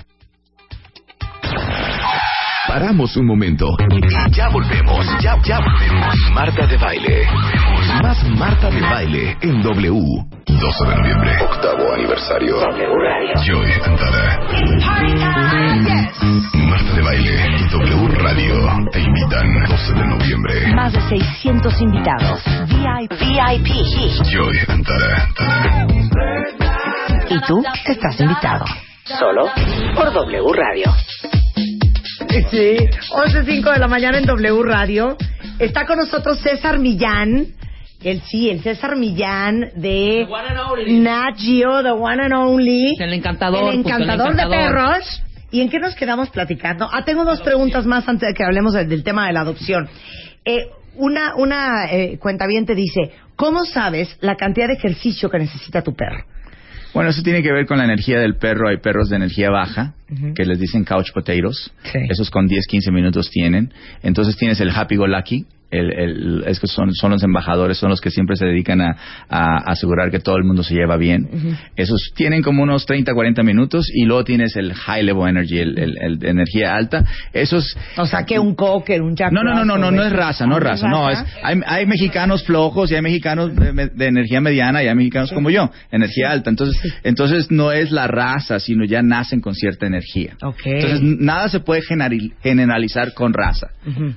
[2.77, 5.07] Paramos un momento y ya volvemos.
[5.23, 6.15] Ya, ya volvemos.
[6.35, 7.27] Marta de baile.
[8.03, 9.93] Más Marta de baile en W.
[10.45, 12.57] 12 de noviembre, octavo aniversario.
[13.47, 14.41] Joy Antara.
[16.53, 18.55] Marta de Baile y W Radio
[18.93, 20.75] te invitan 12 de noviembre.
[20.75, 22.43] Más de 600 invitados.
[22.67, 23.13] VIP.
[23.23, 24.23] VIP.
[24.31, 25.29] Joy Antara.
[27.31, 28.67] Y tú estás invitado.
[29.19, 29.47] Solo
[29.95, 30.93] por W Radio.
[32.45, 32.77] Sí,
[33.13, 35.17] 11.05 de la mañana en W Radio.
[35.59, 37.47] Está con nosotros César Millán.
[38.03, 40.29] El sí, el César Millán de
[40.87, 42.95] Nat Geo, The One and Only.
[42.99, 45.23] El encantador, El encantador de perros.
[45.51, 46.87] ¿Y en qué nos quedamos platicando?
[46.93, 49.89] Ah, tengo dos preguntas más antes de que hablemos del, del tema de la adopción.
[50.45, 50.67] Eh,
[50.97, 56.25] una una eh, cuentaviente dice, ¿cómo sabes la cantidad de ejercicio que necesita tu perro?
[56.97, 58.71] Bueno, eso tiene que ver con la energía del perro.
[58.71, 59.93] Hay perros de energía baja,
[60.35, 61.71] que les dicen couch potatoes.
[61.93, 61.99] Sí.
[62.09, 63.71] Esos con 10, 15 minutos tienen.
[64.03, 65.45] Entonces tienes el happy go lucky.
[65.71, 68.97] El, el- es que son, son los embajadores, son los que siempre se dedican a,
[69.29, 71.29] a asegurar que todo el mundo se lleva bien.
[71.77, 73.87] Esos tienen como unos 30, 40 minutos.
[73.93, 77.05] Y luego tienes el high level energy, el, energía alta.
[77.33, 80.13] Esos O sea, que un cocker, un jack no, no, no, no, no, no es
[80.13, 84.07] raza, no es raza, no, es, hay, hay mexicanos flojos y hay mexicanos de, de
[84.07, 88.61] energía mediana y hay mexicanos como yo, energía alta, entonces, entonces no es la raza,
[88.61, 90.35] sino ya nacen con cierta energía.
[90.43, 90.61] Ok.
[90.65, 93.69] Entonces nada se puede generali- generalizar con raza.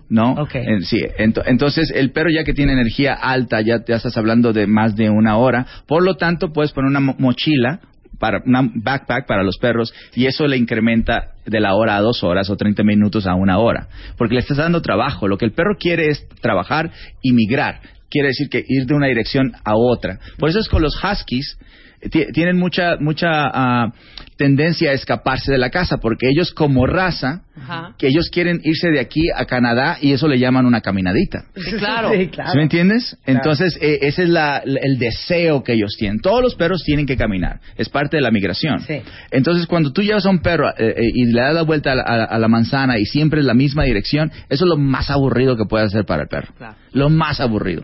[0.10, 0.34] ¿no?
[0.82, 1.02] Sí,
[1.40, 5.10] ento- entonces el perro ya que tiene energía alta, ya, estás hablando de más de
[5.10, 7.80] una hora, por lo tanto puedes poner una mo- mochila
[8.20, 12.22] para una backpack para los perros y eso le incrementa de la hora a dos
[12.24, 13.88] horas o 30 minutos a una hora.
[14.18, 15.28] Porque le estás dando trabajo.
[15.30, 17.80] Lo que el perro quiere es trabajar y migrar.
[18.10, 20.20] Quiere decir que ir de una dirección a otra.
[20.38, 21.58] Por eso es con los huskies
[22.12, 23.94] ti- tienen mucha mucha ah,
[24.40, 27.94] tendencia a escaparse de la casa porque ellos como raza Ajá.
[27.98, 31.74] que ellos quieren irse de aquí a Canadá y eso le llaman una caminadita Sí,
[31.74, 32.10] claro.
[32.18, 32.52] Sí, claro.
[32.52, 33.18] ¿Sí me entiendes?
[33.26, 36.22] Entonces, eh, ese es la- el deseo que ellos tienen.
[36.22, 37.60] Todos los perros tienen que caminar.
[37.78, 38.80] Es parte de la migración.
[38.80, 39.02] Sí.
[39.30, 41.96] Entonces, cuando tú llevas a un perro eh, eh, y le das la vuelta a
[41.96, 45.10] la, a- a la manzana y siempre es la misma dirección, eso es lo más
[45.10, 46.54] aburrido que puede hacer para el perro.
[46.58, 46.76] Claro.
[46.94, 47.84] Lo más aburrido.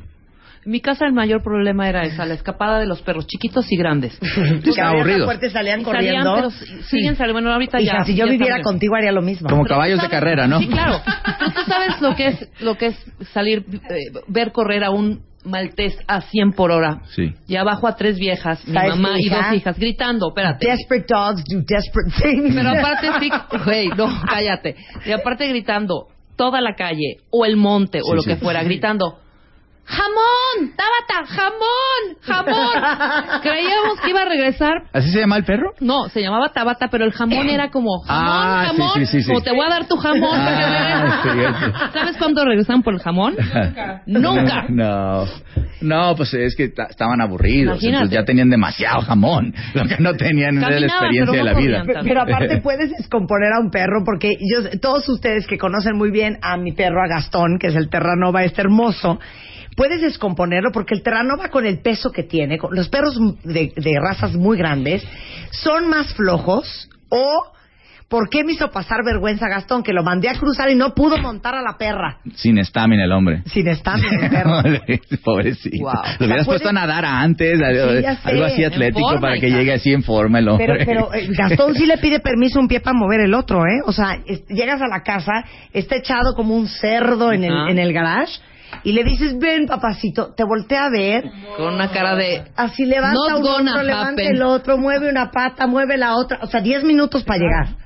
[0.65, 3.77] En mi casa el mayor problema era esa, la escapada de los perros, chiquitos y
[3.77, 4.17] grandes.
[4.63, 5.25] Que Está abrían la aburrido.
[5.25, 6.35] puerta y salían Y salían, corriendo.
[6.35, 7.33] pero s- siguen saliendo.
[7.33, 8.03] Bueno, ahorita Hija, ya.
[8.05, 9.47] si yo ya viviera están- contigo haría lo mismo.
[9.49, 10.59] Como Pero caballos tú de sabes- carrera, ¿no?
[10.59, 11.01] Sí, claro.
[11.39, 15.21] Pero tú sabes lo que es lo que es salir eh, ver correr a un
[15.43, 17.01] maltés a 100 por hora.
[17.15, 17.31] Sí.
[17.47, 19.35] Y abajo a tres viejas, mi ¿Sabes mamá qué, y hija?
[19.49, 20.65] dos hijas gritando, espérate.
[20.67, 22.55] Desperate dogs do desperate things.
[22.55, 23.29] Pero aparte sí,
[23.63, 24.75] güey, no, cállate.
[25.05, 28.29] Y aparte gritando toda la calle o el monte o Sí, lo sí.
[28.31, 29.19] que fuera gritando
[29.87, 30.73] ¡Jamón!
[30.75, 31.27] ¡Tabata!
[31.27, 32.17] ¡Jamón!
[32.21, 33.41] ¡Jamón!
[33.43, 35.73] Creíamos que iba a regresar ¿Así se llama el perro?
[35.79, 39.21] no, se llamaba Tabata, pero el jamón era como jamón, Ah, sí, jamón, sí, sí,
[39.21, 39.27] sí.
[39.27, 40.29] como te voy a dar tu jamón.
[40.33, 41.91] Ah, para.
[41.93, 43.35] ¿Sabes cuándo regresan por el jamón?
[44.07, 44.65] Nunca.
[44.69, 45.25] No.
[45.81, 47.73] No, pues es que ta- estaban aburridos.
[47.75, 47.87] Imagínate.
[48.05, 49.53] Entonces ya tenían demasiado jamón.
[49.73, 51.83] Lo que no tenían era la experiencia pero de la vida.
[52.03, 56.37] Pero aparte puedes descomponer a un perro porque yo, todos ustedes que conocen muy bien
[56.41, 59.19] a mi perro, a Gastón, que es el Terranova, este hermoso,
[59.75, 63.99] puedes descomponerlo porque el Terranova con el peso que tiene, con los perros de, de
[64.01, 65.05] razas muy grandes,
[65.51, 67.51] son más flojos o...
[68.07, 69.81] ¿Por qué me hizo pasar vergüenza Gastón?
[69.81, 72.19] Que lo mandé a cruzar y no pudo montar a la perra.
[72.35, 73.41] Sin estamina el hombre.
[73.47, 74.61] Sin estamina el perro.
[75.23, 75.83] Pobrecito.
[75.83, 75.91] Wow.
[75.91, 78.17] Lo O sea, hubieras puede- puesto a nadar antes, sé.
[78.25, 80.85] algo así atlético forma, para que llegue así en forma el Pero, hombre.
[80.85, 83.81] pero eh, Gastón sí le pide permiso un pie para mover el otro, ¿eh?
[83.87, 87.79] O sea, es- llegas a la casa, está echado como un cerdo en el, en
[87.79, 88.39] el garage
[88.83, 91.23] y le dices, ven papacito, te voltea a ver,
[91.57, 94.35] Con una cara de así levanta un otro, levanta happen.
[94.35, 97.85] el otro, mueve una pata, mueve la otra, o sea, 10 minutos para llegar.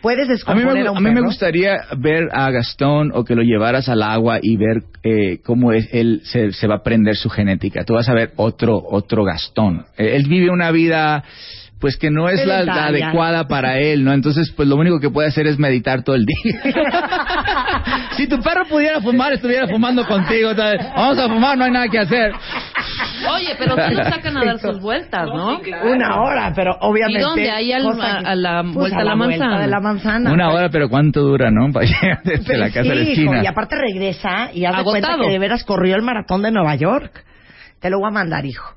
[0.00, 3.24] ¿Puedes A mí, descomponer me, a, un a mí me gustaría ver a Gastón o
[3.24, 6.78] que lo llevaras al agua y ver eh, cómo es, él se, se va a
[6.78, 7.84] aprender su genética.
[7.84, 9.86] Tú vas a ver otro otro Gastón.
[9.96, 11.24] Eh, él vive una vida
[11.80, 14.12] pues que no es la, adecuada para él, ¿no?
[14.12, 16.60] Entonces, pues lo único que puede hacer es meditar todo el día.
[18.16, 20.54] si tu perro pudiera fumar, estuviera fumando contigo.
[20.54, 20.84] ¿sabes?
[20.96, 22.32] Vamos a fumar, no hay nada que hacer.
[23.30, 25.60] Oye, pero sí lo sacan a dar sus vueltas, ¿no?
[25.84, 27.20] Una hora, pero obviamente...
[27.20, 27.50] ¿Y dónde?
[27.50, 29.60] Ahí al- a- a la pues, vuelta a la vuelta manzana.
[29.60, 30.32] de la manzana.
[30.32, 31.72] Una hora, pero ¿cuánto dura, no?
[31.72, 33.32] Para llegar desde Pero la casa a la sí, esquina.
[33.36, 36.50] hijo, y aparte regresa y haz de cuenta que de veras corrió el maratón de
[36.50, 37.24] Nueva York.
[37.80, 38.74] Te lo voy a mandar, hijo.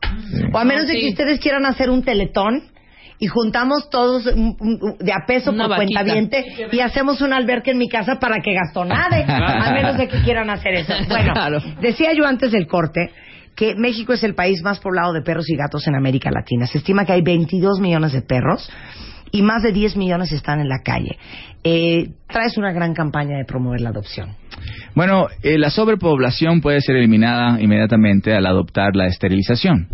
[0.54, 2.62] O a menos de que ustedes quieran hacer un teletón
[3.22, 6.01] y juntamos todos un- un- de a peso Una por vaquita.
[6.01, 9.24] cuentaviente y hacemos un alberca en mi casa para que gastonade.
[9.28, 10.91] a menos de que quieran hacer eso.
[11.07, 11.59] Bueno, Claro.
[11.80, 13.11] decía yo antes del corte
[13.55, 16.65] que México es el país más poblado de perros y gatos en América Latina.
[16.65, 18.69] Se estima que hay 22 millones de perros
[19.32, 21.17] y más de 10 millones están en la calle.
[21.63, 24.30] Eh, traes una gran campaña de promover la adopción.
[24.95, 29.88] Bueno, eh, la sobrepoblación puede ser eliminada inmediatamente al adoptar la esterilización.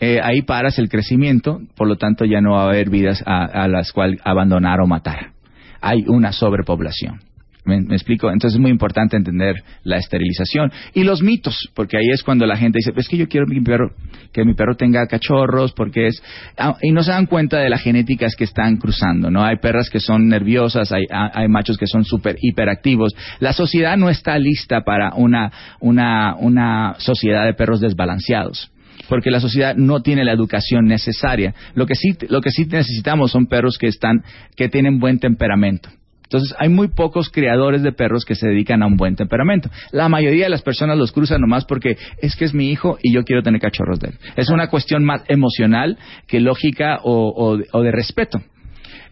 [0.00, 3.68] Eh, ahí paras el crecimiento, por lo tanto ya no va a haber vidas a,
[3.68, 5.32] las cuales abandonar o matar.
[5.80, 7.20] Hay una sobrepoblación.
[7.64, 8.28] ¿Me, explico?
[8.28, 12.56] Entonces es muy importante entender la esterilización y los mitos, porque ahí es cuando la
[12.56, 13.92] gente dice, es que yo quiero mi perro,
[14.32, 16.20] que mi perro tenga cachorros, porque es...
[16.58, 19.44] ah, Y no se dan cuenta de las genéticas que están cruzando, ¿no?
[19.44, 23.14] Hay perras que son nerviosas, hay, ah, hay machos que son súper hiperactivos.
[23.38, 28.71] La sociedad no está lista para una, una, una sociedad de perros desbalanceados
[29.08, 31.54] porque la sociedad no tiene la educación necesaria.
[31.74, 34.22] Lo que sí, lo que sí necesitamos son perros que están,
[34.56, 35.88] que tienen buen temperamento.
[36.24, 39.68] Entonces, hay muy pocos criadores de perros que se dedican a un buen temperamento.
[39.90, 43.12] La mayoría de las personas los cruzan nomás porque es que es mi hijo y
[43.12, 44.14] yo quiero tener cachorros de él.
[44.36, 48.40] Es una cuestión más emocional que lógica o, o- o de respeto.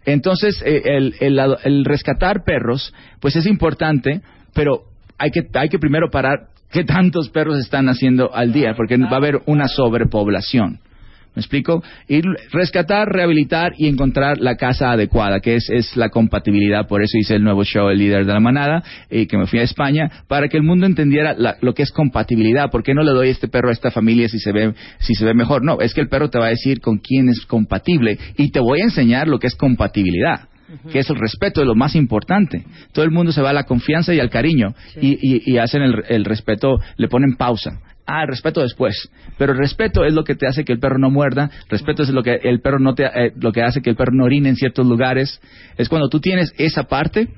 [0.06, 4.22] Entonces, eh, el, el- el rescatar perros, pues es importante,
[4.54, 4.84] pero
[5.18, 9.10] hay que, hay que primero parar qué tantos perros están haciendo al día, porque va
[9.10, 10.78] a haber una sobrepoblación.
[11.32, 11.80] ¿Me explico?
[12.08, 16.88] Ir, rescatar, rehabilitar y encontrar la casa adecuada, que es, es la compatibilidad.
[16.88, 19.60] Por eso hice el nuevo show El Líder de la Manada, y que me fui
[19.60, 22.68] a España, para que el mundo entendiera la- lo que es compatibilidad.
[22.72, 25.24] ¿Por qué no le doy este perro a esta familia si se, ve, si se
[25.24, 25.62] ve mejor?
[25.64, 28.58] No, es que el perro te va a decir con quién es compatible y te
[28.58, 30.49] voy a enseñar lo que es compatibilidad.
[30.90, 32.64] Que es el respeto, es lo más importante.
[32.92, 35.82] Todo el mundo se va a la confianza y al cariño y, y- y hacen
[35.82, 37.80] el, el respeto, le ponen pausa.
[38.06, 39.08] Ah, el respeto después.
[39.38, 41.50] Pero el respeto es lo que te hace que el perro no muerda.
[41.68, 44.12] Respeto es lo que el perro no te, eh, lo que hace que el perro
[44.12, 45.40] no orine en ciertos lugares.
[45.78, 47.28] Es cuando tú tienes esa parte,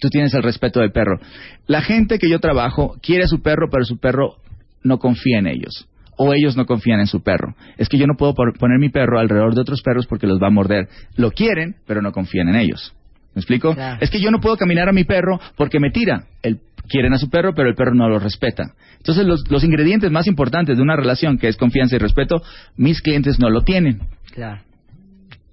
[0.00, 1.18] tú tienes el respeto del perro.
[1.66, 4.36] La gente que yo trabajo quiere a su perro, pero su perro
[4.82, 5.88] no confía en ellos.
[6.16, 7.54] O ellos no confían en su perro.
[7.76, 10.48] Es que yo no puedo poner mi perro alrededor de otros perros porque los va
[10.48, 10.88] a morder.
[11.16, 12.94] Lo quieren, pero no confían en ellos.
[13.34, 13.74] ¿Me explico?
[13.74, 13.98] Claro.
[14.00, 16.24] Es que yo no puedo caminar a mi perro porque me tira.
[16.42, 18.74] El, quieren a su perro, pero el perro no lo respeta.
[18.98, 22.42] Entonces, los, los ingredientes más importantes de una relación, que es confianza y respeto,
[22.76, 24.00] mis clientes no lo tienen.
[24.32, 24.62] Claro.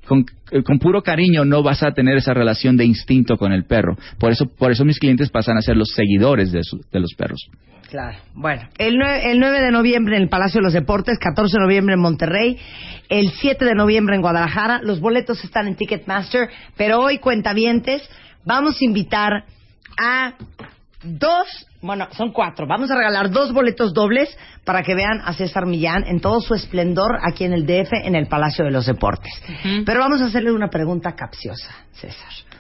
[0.07, 3.64] Con, eh, con puro cariño no vas a tener esa relación de instinto con el
[3.66, 3.97] perro.
[4.20, 7.14] Por eso, por eso mis clientes pasan a ser los seguidores de, su- de los
[7.18, 7.39] perros.
[7.91, 8.17] Claro.
[8.33, 11.61] Bueno, el 9, el 9 de noviembre en el Palacio de los Deportes, 14 de
[11.61, 12.57] noviembre en Monterrey,
[13.09, 14.79] el 7 de noviembre en Guadalajara.
[14.81, 18.01] Los boletos están en Ticketmaster, pero hoy, cuentavientes,
[18.45, 19.43] vamos a invitar
[20.01, 20.35] a
[21.03, 22.65] dos, bueno, son cuatro.
[22.65, 26.53] Vamos a regalar dos boletos dobles para que vean a César Millán en todo su
[26.53, 29.33] esplendor aquí en el DF, en el Palacio de los Deportes.
[29.85, 32.50] Pero vamos a hacerle una pregunta capciosa, César.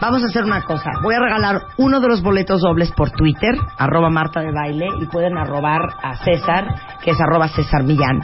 [0.00, 0.90] Vamos a hacer una cosa.
[1.02, 5.06] Voy a regalar uno de los boletos dobles por Twitter, arroba Marta de Baile, y
[5.06, 6.66] pueden arrobar a César,
[7.02, 8.20] que es arroba César Millán.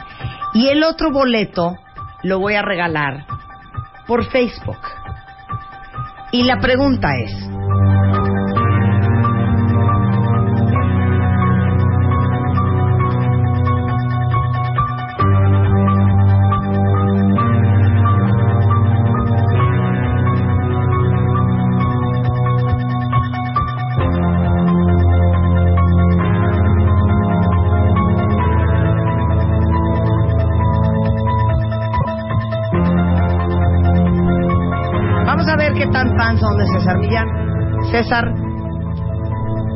[0.53, 1.75] Y el otro boleto
[2.23, 3.25] lo voy a regalar
[4.07, 4.79] por Facebook.
[6.31, 7.47] Y la pregunta es,
[37.91, 38.25] César,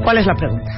[0.03, 0.71] ¿cuál es la pregunta?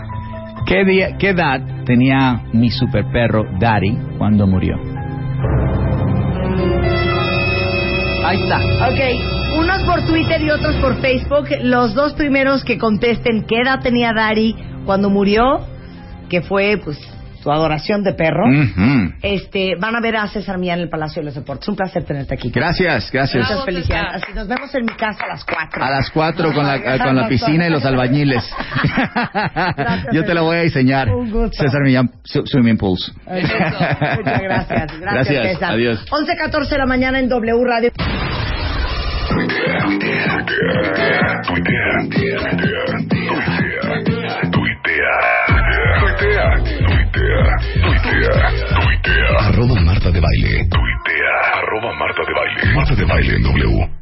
[0.65, 4.75] ¿Qué, día- qué edad tenía mi super perro Daddy cuando murió?
[8.25, 8.57] Ahí está.
[8.87, 11.47] Ok, unos por Twitter y otros por Facebook.
[11.61, 14.55] Los dos primeros que contesten qué edad tenía Dari
[14.85, 15.59] cuando murió,
[16.29, 16.97] que fue pues
[17.43, 19.13] su adoración de perro, Ujú.
[19.21, 21.67] este, van a ver a César Millán en el Palacio de los Deportes.
[21.67, 22.49] Un placer tenerte aquí.
[22.49, 23.49] Gracias, gracias.
[23.49, 24.23] Muchas felicidades.
[24.23, 25.83] Así nos vemos en mi casa a las 4.
[25.83, 28.43] A las cuatro con la, con la piscina y los albañiles.
[30.13, 31.09] Yo te la voy a diseñar.
[31.09, 31.61] Un gusto.
[31.61, 33.13] César Millán, Swimming Pools.
[33.25, 34.99] Muchas gracias.
[34.99, 35.73] Gracias, César.
[35.73, 36.05] Adiós.
[36.09, 37.91] 11.14 de la mañana en W Radio.
[39.29, 43.33] Tuitea, tuitea, tuitea, tuitea, tuitea,
[45.99, 46.82] tuitea,
[47.13, 49.47] tuitea, tuitea, tuitea.
[49.47, 50.67] Arroba Marta de Baile.
[50.75, 51.35] Tuitea.
[51.59, 52.75] Arroba Marta de Baile.
[52.75, 53.93] Marta de Baile en W.